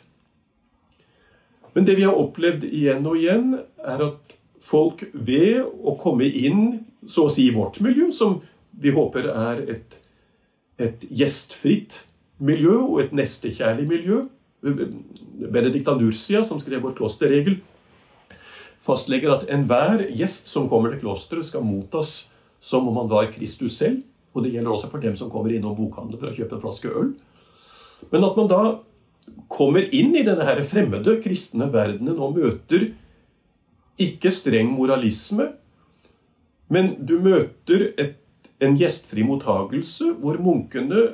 Men 1.78 1.86
det 1.86 1.94
vi 2.00 2.08
har 2.08 2.18
opplevd 2.18 2.64
igjen 2.74 3.06
og 3.06 3.20
igjen, 3.20 3.52
er 3.86 4.02
at 4.02 4.32
folk 4.66 5.04
ved 5.14 5.60
å 5.62 5.94
komme 6.02 6.26
inn 6.26 6.88
så 7.06 7.28
å 7.28 7.34
si 7.34 7.46
i 7.46 7.54
vårt 7.54 7.78
miljø, 7.86 8.10
som 8.10 8.40
vi 8.82 8.90
håper 8.96 9.30
er 9.30 9.62
et, 9.76 10.00
et 10.82 11.06
gjestfritt 11.14 12.00
miljø 12.42 12.80
og 12.80 13.04
et 13.04 13.14
nestekjærlig 13.14 13.86
miljø 13.94 14.24
Benedicta 15.54 15.94
Nursia, 15.94 16.42
som 16.42 16.58
skrev 16.58 16.82
vår 16.82 16.96
klosterregel, 16.98 17.60
fastlegger 18.82 19.36
at 19.36 19.46
enhver 19.54 20.08
gjest 20.10 20.50
som 20.50 20.66
kommer 20.70 20.90
til 20.96 21.04
klosteret, 21.06 21.46
skal 21.46 21.62
mottas 21.62 22.24
som 22.58 22.90
om 22.90 22.98
han 22.98 23.10
var 23.12 23.30
Kristus 23.30 23.78
selv. 23.78 24.02
Og 24.34 24.44
det 24.44 24.54
gjelder 24.54 24.74
også 24.74 24.90
for 24.90 25.02
dem 25.02 25.14
som 25.18 25.30
kommer 25.30 25.54
innom 25.54 25.78
bokhandelen 25.78 26.20
for 26.20 26.34
å 26.34 26.36
kjøpe 26.36 26.58
en 26.58 26.66
flaske 26.66 26.90
øl. 26.90 27.14
Men 28.10 28.26
at 28.26 28.38
man 28.38 28.50
da 28.50 28.62
kommer 29.48 29.88
inn 29.96 30.16
i 30.16 30.26
denne 30.28 30.46
her 30.48 30.62
fremmede 30.68 31.18
kristne 31.24 31.70
verdenen 31.74 32.20
og 32.20 32.38
møter 32.38 32.90
ikke 34.02 34.32
streng 34.34 34.70
moralisme, 34.76 35.52
men 36.70 36.94
du 37.08 37.18
møter 37.24 37.92
et, 37.98 38.18
en 38.62 38.76
gjestfri 38.78 39.24
mottagelse 39.26 40.12
hvor 40.22 40.38
munkene 40.44 41.06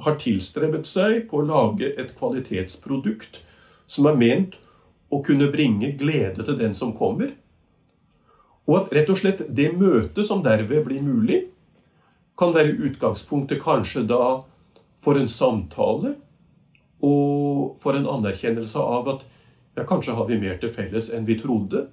har 0.00 0.16
tilstrebet 0.20 0.88
seg 0.88 1.26
på 1.30 1.40
å 1.40 1.46
lage 1.46 1.92
et 2.00 2.14
kvalitetsprodukt 2.16 3.42
som 3.90 4.08
er 4.08 4.18
ment 4.18 4.56
å 5.10 5.20
kunne 5.26 5.50
bringe 5.52 5.92
glede 6.00 6.46
til 6.46 6.56
den 6.58 6.74
som 6.78 6.94
kommer. 6.96 7.34
Og 8.70 8.76
at 8.78 8.92
rett 8.94 9.10
og 9.10 9.18
slett 9.18 9.42
det 9.48 9.72
møtet 9.76 10.24
som 10.26 10.44
derved 10.44 10.86
blir 10.86 11.02
mulig, 11.04 11.42
kan 12.38 12.54
være 12.54 12.78
utgangspunktet 12.88 13.60
kanskje 13.60 14.06
da 14.08 14.40
for 15.00 15.18
en 15.20 15.28
samtale 15.28 16.14
og 17.06 17.76
for 17.80 17.96
en 17.96 18.08
anerkjennelse 18.08 18.82
av 18.82 19.08
at 19.14 19.24
ja, 19.78 19.86
kanskje 19.88 20.16
har 20.18 20.28
vi 20.28 20.38
mer 20.40 20.58
til 20.60 20.72
felles 20.72 21.10
enn 21.14 21.26
vi 21.28 21.38
trodde. 21.40 21.86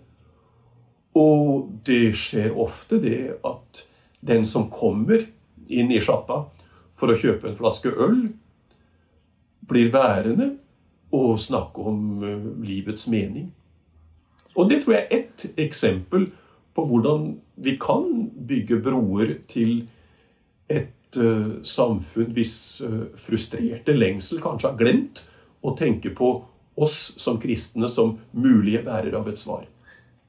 Og 1.18 1.70
det 1.88 2.12
skjer 2.18 2.56
ofte 2.60 3.00
det 3.02 3.38
at 3.48 3.84
den 4.28 4.46
som 4.46 4.68
kommer 4.74 5.24
inn 5.68 5.92
i 5.92 6.02
sjappa 6.04 6.44
for 6.98 7.14
å 7.14 7.20
kjøpe 7.20 7.50
en 7.50 7.58
flaske 7.58 7.92
øl, 7.94 8.28
blir 9.68 9.92
værende 9.94 10.54
og 11.16 11.38
snakke 11.40 11.84
om 11.92 12.24
eh, 12.24 12.48
livets 12.68 13.08
mening. 13.12 13.50
Og 14.58 14.70
det 14.72 14.82
tror 14.84 14.96
jeg 14.96 15.06
er 15.06 15.20
ett 15.20 15.46
eksempel 15.60 16.30
på 16.76 16.86
hvordan 16.88 17.30
vi 17.64 17.76
kan 17.82 18.08
bygge 18.48 18.80
broer 18.86 19.36
til 19.50 19.88
et 20.70 20.92
uh, 21.16 21.62
samfunn 21.64 22.34
hvis 22.36 22.82
uh, 22.84 23.08
frustrerte 23.22 23.96
lengsel 23.96 24.42
kanskje 24.44 24.72
har 24.72 24.78
glemt 24.80 25.24
å 25.64 25.74
tenke 25.78 26.12
på 26.16 26.32
oss 26.78 26.98
som 27.18 27.40
kristne 27.42 27.88
som 27.90 28.18
mulige 28.32 28.84
bærere 28.86 29.18
av 29.18 29.30
et 29.32 29.40
svar. 29.40 29.64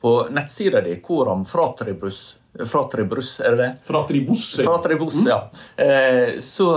På 0.01 0.13
nettsida 0.31 0.81
di, 0.85 0.95
Koram 1.03 1.43
Fratribus, 1.45 2.39
Fratribus, 2.67 3.41
er 3.41 3.57
det 3.57 3.59
det? 3.63 3.73
Fratribus. 3.85 4.45
Fratribus, 4.57 5.19
mm. 5.21 5.29
ja. 5.29 5.51
Eh, 5.77 6.41
så, 6.41 6.69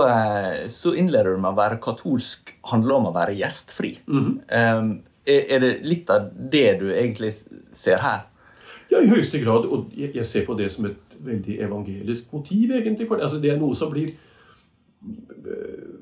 så, 0.68 0.92
innleder 0.94 1.32
du 1.32 1.40
med 1.40 1.54
å 1.54 1.58
være 1.58 1.78
katolsk 1.82 2.52
handler 2.70 2.98
om 2.98 3.08
å 3.10 3.14
være 3.14 3.38
gjestfri. 3.38 3.94
Mm 4.06 4.26
-hmm. 4.26 4.98
er 5.26 5.60
det 5.60 5.72
litt 5.82 6.10
av 6.10 6.28
det 6.34 6.74
du 6.82 6.92
egentlig 6.92 7.32
ser 7.72 7.96
her? 8.02 8.26
Ja, 8.92 9.00
i 9.00 9.08
høyeste 9.08 9.40
grad. 9.40 9.66
Og 9.66 9.92
jeg 9.96 10.26
ser 10.28 10.46
på 10.46 10.54
det 10.58 10.68
som 10.72 10.86
et 10.90 11.11
veldig 11.26 11.58
evangelisk 11.66 12.32
motiv, 12.34 12.72
egentlig. 12.78 13.08
For 13.08 13.18
det, 13.18 13.26
altså, 13.28 13.40
det 13.42 13.52
er 13.52 13.60
noe 13.60 13.76
som 13.78 13.92
blir 13.92 14.12
eh, 14.12 15.92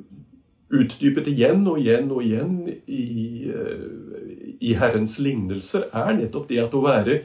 utdypet 0.71 1.31
igjen 1.33 1.65
og 1.69 1.81
igjen 1.83 2.11
og 2.15 2.25
igjen 2.25 2.57
i, 2.87 3.51
eh, 3.51 4.57
i 4.61 4.75
Herrens 4.79 5.19
lignelser, 5.23 5.89
er 5.93 6.17
nettopp 6.19 6.49
det 6.51 6.61
at 6.63 6.77
å 6.77 6.85
være, 6.85 7.21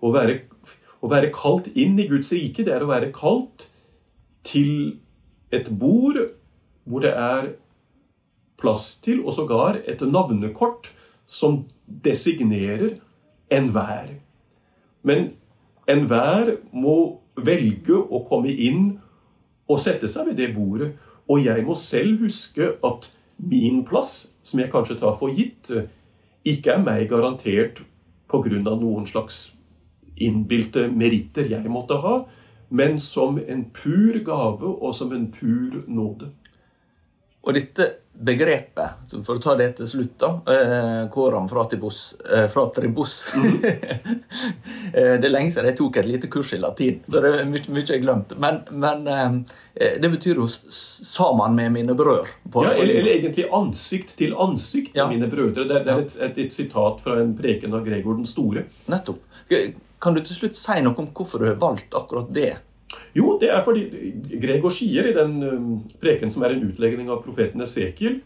å, 0.00 0.12
være, 0.14 0.40
å 1.00 1.10
være, 1.12 1.32
kalt 1.34 1.70
inn 1.74 1.98
i 2.00 2.08
Guds 2.10 2.32
rike, 2.34 2.66
det 2.66 2.74
er 2.74 2.86
å 2.86 2.90
være 2.90 3.12
kalt 3.14 3.68
til 4.46 4.98
et 5.54 5.68
bord 5.78 6.18
hvor 6.88 7.04
det 7.04 7.12
er 7.14 7.52
plass 8.60 8.96
til, 9.04 9.22
og 9.24 9.34
sågar 9.36 9.78
et 9.88 10.02
navnekort 10.04 10.90
som 11.30 11.62
designerer 11.86 12.98
enhver. 13.52 14.16
Men 15.06 15.32
enhver 15.88 16.56
må 16.72 17.19
velge 17.46 17.96
å 17.96 18.22
komme 18.28 18.52
inn 18.52 18.98
og 19.70 19.80
sette 19.80 20.08
seg 20.10 20.30
ved 20.30 20.40
det 20.40 20.50
bordet. 20.54 20.92
Og 21.30 21.44
jeg 21.44 21.64
må 21.66 21.76
selv 21.78 22.24
huske 22.24 22.72
at 22.84 23.10
min 23.38 23.84
plass, 23.86 24.34
som 24.42 24.60
jeg 24.60 24.70
kanskje 24.72 24.98
tar 25.00 25.14
for 25.18 25.32
gitt, 25.32 25.70
ikke 26.44 26.74
er 26.74 26.82
meg 26.82 27.08
garantert 27.10 27.82
pga. 28.30 28.58
noen 28.62 29.06
slags 29.06 29.54
innbilte 30.20 30.88
meritter 30.88 31.48
jeg 31.48 31.70
måtte 31.70 31.96
ha, 32.00 32.24
men 32.70 32.98
som 32.98 33.38
en 33.38 33.64
pur 33.74 34.18
gave 34.24 34.66
og 34.66 34.94
som 34.94 35.12
en 35.12 35.30
pur 35.30 35.82
nåde. 35.86 36.30
Og 37.40 37.56
dette 37.56 37.86
begrepet, 38.20 39.12
for 39.24 39.38
å 39.38 39.40
ta 39.40 39.54
det 39.56 39.70
til 39.78 39.88
slutt, 39.88 40.12
da 40.20 40.28
eh, 40.52 41.06
Koram 41.12 41.46
fratibus, 41.48 42.00
eh, 42.28 42.44
fratribus 42.52 43.14
mm. 43.32 43.54
eh, 44.92 45.14
Det 45.16 45.24
er 45.24 45.32
lenge 45.32 45.54
siden 45.54 45.70
jeg 45.70 45.78
tok 45.78 45.96
et 46.02 46.08
lite 46.10 46.28
kurs 46.32 46.52
i 46.52 46.60
latin, 46.60 47.00
så 47.08 47.22
det 47.24 47.32
er 47.38 47.48
mye, 47.48 47.64
mye 47.72 47.86
jeg 47.88 48.04
glemt. 48.04 48.36
Men, 48.44 48.60
men 48.76 49.08
eh, 49.08 49.96
det 50.02 50.12
betyr 50.12 50.42
jo 50.42 50.48
'sammen 50.50 51.56
med 51.56 51.72
mine 51.78 51.96
brødre'. 51.96 52.28
Ja, 52.52 52.74
eller, 52.74 52.94
eller, 53.00 53.12
egentlig 53.14 53.48
'ansikt 53.48 54.16
til 54.20 54.36
ansikt 54.36 54.92
med 54.94 55.02
ja. 55.02 55.08
mine 55.08 55.30
brødre'. 55.32 55.64
Det, 55.64 55.84
det 55.86 55.94
er 55.94 56.04
et, 56.04 56.18
et, 56.20 56.44
et, 56.44 56.52
sitat 56.52 57.00
fra 57.00 57.22
en 57.22 57.32
preken 57.36 57.72
av 57.72 57.86
Gregor 57.88 58.20
den 58.20 58.28
store. 58.28 58.68
Nettopp. 58.92 59.24
Kan 60.00 60.16
du 60.16 60.20
til 60.20 60.36
slutt 60.36 60.60
si 60.60 60.76
noe 60.84 60.96
om 61.00 61.08
hvorfor 61.08 61.40
du 61.40 61.48
har 61.48 61.56
valgt 61.60 61.96
akkurat 61.96 62.28
det? 62.36 62.52
Jo, 63.16 63.34
det 63.40 63.50
er 63.50 63.64
fordi 63.66 63.86
Gregor 64.42 64.72
sier 64.74 65.08
i 65.10 65.16
den 65.16 65.40
um, 65.42 65.70
preken 66.02 66.30
som 66.30 66.44
er 66.46 66.54
en 66.54 66.66
utlegning 66.68 67.10
av 67.10 67.24
profeten 67.24 67.62
Esekiel, 67.64 68.20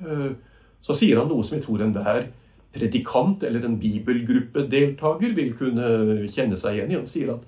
uh, 0.00 0.32
så 0.82 0.96
sier 0.96 1.20
han 1.20 1.28
noe 1.30 1.44
som 1.44 1.58
jeg 1.58 1.66
tror 1.66 1.84
enhver 1.84 2.30
predikant 2.72 3.42
eller 3.44 3.66
en 3.66 3.76
bibelgruppedeltaker 3.80 5.34
vil 5.36 5.52
kunne 5.58 6.26
kjenne 6.32 6.56
seg 6.58 6.78
igjen 6.78 6.94
i. 6.94 6.98
Han 7.02 7.10
sier 7.10 7.34
at 7.34 7.44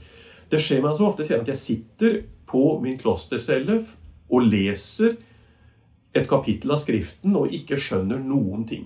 det 0.53 0.61
skjer 0.61 0.83
meg 0.85 0.99
så 0.99 1.09
ofte 1.09 1.25
sier 1.27 1.41
at 1.41 1.49
jeg 1.51 1.61
sitter 1.61 2.19
på 2.51 2.77
min 2.83 2.99
klostercelle 3.01 3.81
og 4.29 4.45
leser 4.45 5.17
et 6.15 6.29
kapittel 6.31 6.75
av 6.75 6.83
Skriften 6.83 7.35
og 7.39 7.55
ikke 7.57 7.79
skjønner 7.81 8.21
noen 8.23 8.69
ting. 8.69 8.85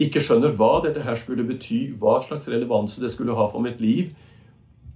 Ikke 0.00 0.22
skjønner 0.24 0.54
hva 0.56 0.78
dette 0.84 1.02
her 1.04 1.18
skulle 1.20 1.44
bety, 1.44 1.90
hva 2.00 2.20
slags 2.24 2.48
relevans 2.48 2.96
det 3.02 3.10
skulle 3.12 3.36
ha 3.36 3.44
for 3.50 3.60
mitt 3.64 3.82
liv, 3.82 4.14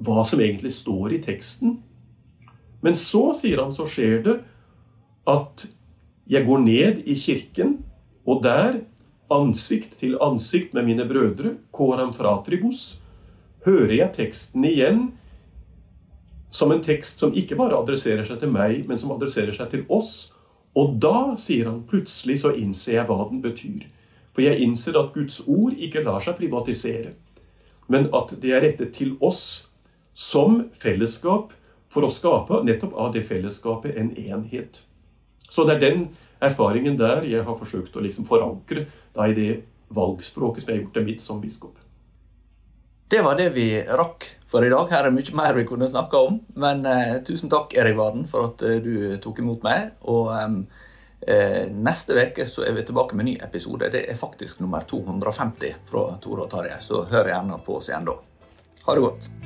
hva 0.06 0.24
som 0.28 0.40
egentlig 0.40 0.72
står 0.72 1.16
i 1.16 1.20
teksten. 1.24 1.76
Men 2.84 2.96
så, 2.98 3.30
sier 3.36 3.62
han, 3.62 3.72
så 3.72 3.86
skjer 3.88 4.20
det 4.26 4.36
at 5.30 5.66
jeg 6.30 6.46
går 6.46 6.62
ned 6.64 7.02
i 7.06 7.16
kirken, 7.18 7.78
og 8.26 8.42
der, 8.44 8.80
ansikt 9.32 9.96
til 10.00 10.18
ansikt 10.22 10.74
med 10.74 10.86
mine 10.86 11.06
brødre, 11.08 11.56
coram 11.74 12.12
fratribus, 12.14 13.00
hører 13.66 13.94
jeg 13.96 14.14
teksten 14.14 14.66
igjen 14.66 15.00
som 16.50 16.70
en 16.72 16.82
tekst 16.82 17.20
som 17.20 17.34
ikke 17.36 17.58
bare 17.58 17.76
adresserer 17.78 18.24
seg 18.26 18.38
til 18.40 18.52
meg, 18.54 18.84
men 18.88 18.98
som 19.00 19.12
adresserer 19.14 19.54
seg 19.54 19.70
til 19.72 19.84
oss. 19.92 20.30
Og 20.78 20.96
da, 21.02 21.34
sier 21.40 21.68
han, 21.68 21.82
plutselig 21.88 22.40
så 22.44 22.54
innser 22.56 23.00
jeg 23.00 23.08
hva 23.08 23.18
den 23.30 23.42
betyr. 23.44 23.86
For 24.36 24.44
jeg 24.44 24.62
innser 24.64 24.98
at 25.00 25.14
Guds 25.16 25.40
ord 25.48 25.74
ikke 25.74 26.04
lar 26.06 26.22
seg 26.24 26.36
privatisere, 26.38 27.14
men 27.92 28.08
at 28.16 28.34
det 28.42 28.52
er 28.52 28.64
rettet 28.64 28.92
til 28.96 29.14
oss 29.24 29.68
som 30.16 30.66
fellesskap 30.76 31.52
for 31.96 32.04
å 32.04 32.12
skape 32.12 32.60
nettopp 32.66 32.92
av 33.00 33.14
det 33.16 33.24
fellesskapet 33.24 33.96
en 33.96 34.12
enhet. 34.20 34.82
Så 35.48 35.64
det 35.64 35.78
er 35.78 35.84
den 35.86 36.06
erfaringen 36.44 36.98
der 37.00 37.24
jeg 37.24 37.46
har 37.46 37.56
forsøkt 37.56 37.96
å 37.96 38.04
liksom 38.04 38.28
forankre 38.28 38.84
da, 39.14 39.24
i 39.24 39.36
det 39.36 39.50
valgspråket 39.96 40.64
som 40.64 40.72
jeg 40.72 40.78
har 40.78 40.84
gjort 40.84 40.96
til 40.98 41.06
mitt 41.06 41.24
som 41.24 41.40
biskop. 41.40 41.78
Det 43.08 43.22
var 43.22 43.38
det 43.38 43.52
vi 43.54 43.68
rakk 43.86 44.26
for 44.50 44.66
i 44.66 44.70
dag. 44.72 44.90
Her 44.90 45.06
er 45.08 45.14
mye 45.14 45.38
mer 45.38 45.54
vi 45.54 45.64
kunne 45.68 45.88
snakka 45.88 46.24
om. 46.26 46.40
Men 46.58 46.82
eh, 46.90 47.20
tusen 47.26 47.50
takk, 47.52 47.76
Erik 47.78 47.94
Varden, 47.96 48.26
for 48.26 48.50
at 48.50 48.66
eh, 48.66 48.80
du 48.82 49.14
tok 49.22 49.40
imot 49.44 49.62
meg. 49.62 49.94
Og 50.10 50.32
eh, 50.34 51.70
neste 51.70 52.18
uke 52.18 52.50
så 52.50 52.66
er 52.66 52.74
vi 52.74 52.86
tilbake 52.86 53.14
med 53.14 53.28
en 53.28 53.32
ny 53.32 53.38
episode. 53.46 53.92
Det 53.94 54.08
er 54.10 54.18
faktisk 54.18 54.64
nummer 54.64 54.82
250 54.82 55.84
fra 55.86 56.08
Tore 56.18 56.48
og 56.48 56.54
Tarjei, 56.54 56.80
så 56.82 57.06
hør 57.06 57.30
gjerne 57.30 57.62
på 57.62 57.78
oss 57.78 57.94
igjen 57.94 58.10
da. 58.10 58.18
Ha 58.86 58.98
det 58.98 59.06
godt. 59.06 59.45